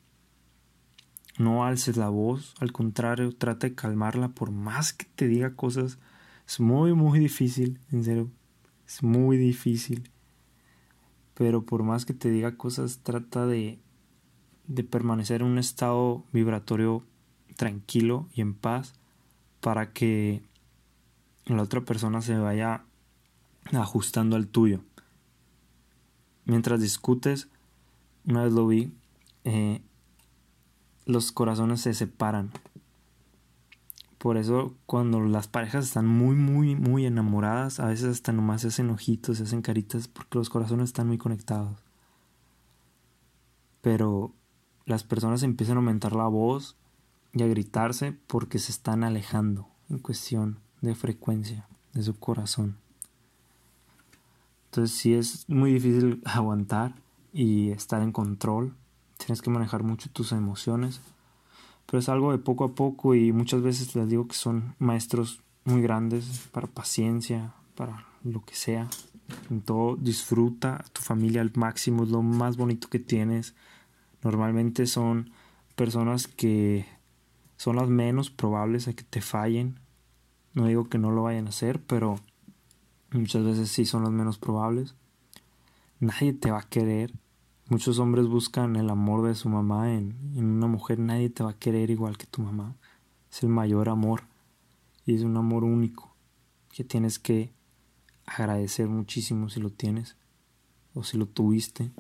no 1.38 1.66
alces 1.66 1.98
la 1.98 2.10
voz, 2.10 2.56
al 2.60 2.72
contrario, 2.72 3.36
trata 3.36 3.68
de 3.68 3.76
calmarla 3.76 4.30
por 4.30 4.52
más 4.52 4.94
que 4.94 5.06
te 5.16 5.28
diga 5.28 5.56
cosas. 5.56 6.00
Es 6.48 6.60
muy, 6.60 6.94
muy 6.94 7.20
difícil, 7.20 7.80
en 7.92 8.04
serio, 8.04 8.32
es 8.88 9.04
muy 9.04 9.38
difícil. 9.38 10.10
Pero 11.36 11.64
por 11.64 11.84
más 11.84 12.06
que 12.06 12.14
te 12.14 12.32
diga 12.32 12.58
cosas, 12.58 13.02
trata 13.04 13.46
de, 13.46 13.80
de 14.68 14.84
permanecer 14.84 15.42
en 15.42 15.48
un 15.48 15.58
estado 15.58 16.24
vibratorio 16.34 17.04
tranquilo 17.56 18.28
y 18.34 18.42
en 18.42 18.54
paz 18.54 18.94
para 19.62 19.92
que 19.94 20.44
la 21.46 21.64
otra 21.64 21.82
persona 21.82 22.22
se 22.22 22.38
vaya 22.38 22.84
ajustando 23.74 24.36
al 24.36 24.48
tuyo 24.48 24.82
mientras 26.48 26.80
discutes, 26.82 27.50
una 28.26 28.44
vez 28.44 28.54
lo 28.54 28.66
vi, 28.66 28.92
eh, 29.44 29.82
los 31.06 31.32
corazones 31.32 31.82
se 31.82 31.94
separan. 31.94 32.52
Por 34.18 34.38
eso 34.38 34.74
cuando 34.88 35.22
las 35.22 35.48
parejas 35.48 35.86
están 35.86 36.08
muy, 36.08 36.36
muy, 36.36 36.76
muy 36.76 37.06
enamoradas, 37.06 37.80
a 37.80 37.88
veces 37.88 38.08
hasta 38.08 38.32
nomás 38.32 38.62
se 38.62 38.70
hacen 38.70 38.90
ojitos, 38.90 39.38
se 39.38 39.44
hacen 39.44 39.62
caritas, 39.62 40.08
porque 40.08 40.40
los 40.40 40.50
corazones 40.50 40.86
están 40.86 41.08
muy 41.08 41.18
conectados. 41.18 41.78
Pero 43.82 44.34
las 44.88 45.04
personas 45.04 45.44
empiezan 45.44 45.76
a 45.76 45.80
aumentar 45.80 46.16
la 46.16 46.28
voz 46.28 46.76
y 47.34 47.44
a 47.44 47.48
gritarse 47.48 48.16
porque 48.26 48.58
se 48.58 48.72
están 48.72 49.04
alejando 49.04 49.68
en 49.90 50.00
cuestión 50.00 50.60
de 50.82 50.96
frecuencia 50.96 51.68
de 51.94 52.04
su 52.04 52.18
corazón. 52.18 52.78
Entonces 54.72 54.98
sí 54.98 55.14
es 55.14 55.48
muy 55.50 55.74
difícil 55.74 56.22
aguantar 56.26 56.96
y 57.34 57.72
estar 57.72 58.02
en 58.02 58.14
control. 58.14 58.76
Tienes 59.18 59.42
que 59.42 59.50
manejar 59.50 59.84
mucho 59.84 60.10
tus 60.10 60.32
emociones. 60.32 61.02
Pero 61.86 62.00
es 62.00 62.10
algo 62.10 62.32
de 62.32 62.38
poco 62.38 62.64
a 62.64 62.74
poco 62.74 63.14
y 63.14 63.32
muchas 63.32 63.62
veces 63.62 63.96
les 63.96 64.10
digo 64.10 64.28
que 64.28 64.36
son 64.36 64.76
maestros 64.80 65.42
muy 65.66 65.82
grandes 65.82 66.48
para 66.52 66.68
paciencia, 66.68 67.54
para 67.76 68.06
lo 68.24 68.44
que 68.44 68.56
sea. 68.56 68.90
En 69.50 69.62
todo 69.62 69.98
disfruta 69.98 70.86
tu 70.94 71.02
familia 71.02 71.42
al 71.42 71.52
máximo, 71.56 72.04
es 72.04 72.10
lo 72.10 72.22
más 72.22 72.56
bonito 72.56 72.88
que 72.90 73.00
tienes. 73.00 73.54
Normalmente 74.24 74.88
son 74.88 75.32
personas 75.76 76.28
que 76.28 76.86
son 77.56 77.76
las 77.76 77.90
menos 77.90 78.30
probables 78.30 78.88
a 78.88 78.94
que 78.94 79.04
te 79.04 79.22
fallen. 79.22 79.80
No 80.54 80.66
digo 80.66 80.90
que 80.90 80.98
no 80.98 81.12
lo 81.12 81.24
vayan 81.24 81.48
a 81.48 81.50
hacer, 81.50 81.82
pero 81.82 82.20
Muchas 83.12 83.46
veces 83.46 83.70
sí 83.72 83.86
son 83.86 84.04
los 84.04 84.12
menos 84.12 84.38
probables. 84.38 84.96
Nadie 86.00 86.34
te 86.34 86.52
va 86.52 86.60
a 86.60 86.70
querer. 86.70 87.14
Muchos 87.70 88.00
hombres 88.00 88.28
buscan 88.28 88.76
el 88.76 88.90
amor 88.90 89.26
de 89.26 89.34
su 89.34 89.48
mamá 89.48 89.94
en, 89.94 90.16
una 90.36 90.68
mujer. 90.68 91.00
Nadie 91.00 91.30
te 91.30 91.44
va 91.44 91.52
a 91.52 91.58
querer 91.58 91.90
igual 91.90 92.18
que 92.18 92.26
tu 92.26 92.42
mamá. 92.42 92.76
Es 93.32 93.44
el 93.44 93.50
mayor 93.50 93.88
amor. 93.88 94.24
Y 95.06 95.16
es 95.16 95.22
un 95.22 95.38
amor 95.38 95.64
único 95.64 96.14
que 96.70 96.84
tienes 96.84 97.18
que 97.18 97.54
agradecer 98.26 98.90
muchísimo 98.90 99.50
si 99.50 99.62
lo 99.62 99.70
tienes 99.70 100.18
o 100.94 101.04
si 101.04 101.18
lo 101.18 101.28
tuviste. 101.28 101.92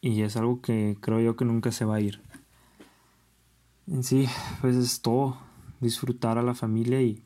Y 0.00 0.22
es 0.22 0.36
algo 0.36 0.60
que 0.60 0.96
creo 1.00 1.20
yo 1.20 1.36
que 1.36 1.44
nunca 1.44 1.72
se 1.72 1.84
va 1.84 1.96
a 1.96 2.00
ir. 2.00 2.22
en 3.86 4.02
sí, 4.02 4.26
pues 4.60 4.76
es 4.76 5.02
todo. 5.02 5.38
Disfrutar 5.80 6.38
a 6.38 6.42
la 6.42 6.54
familia 6.54 7.00
y 7.00 7.24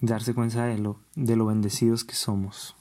darse 0.00 0.34
cuenta 0.34 0.66
de 0.66 0.78
lo, 0.78 1.00
de 1.14 1.36
lo 1.36 1.46
bendecidos 1.46 2.04
que 2.04 2.14
somos. 2.14 2.76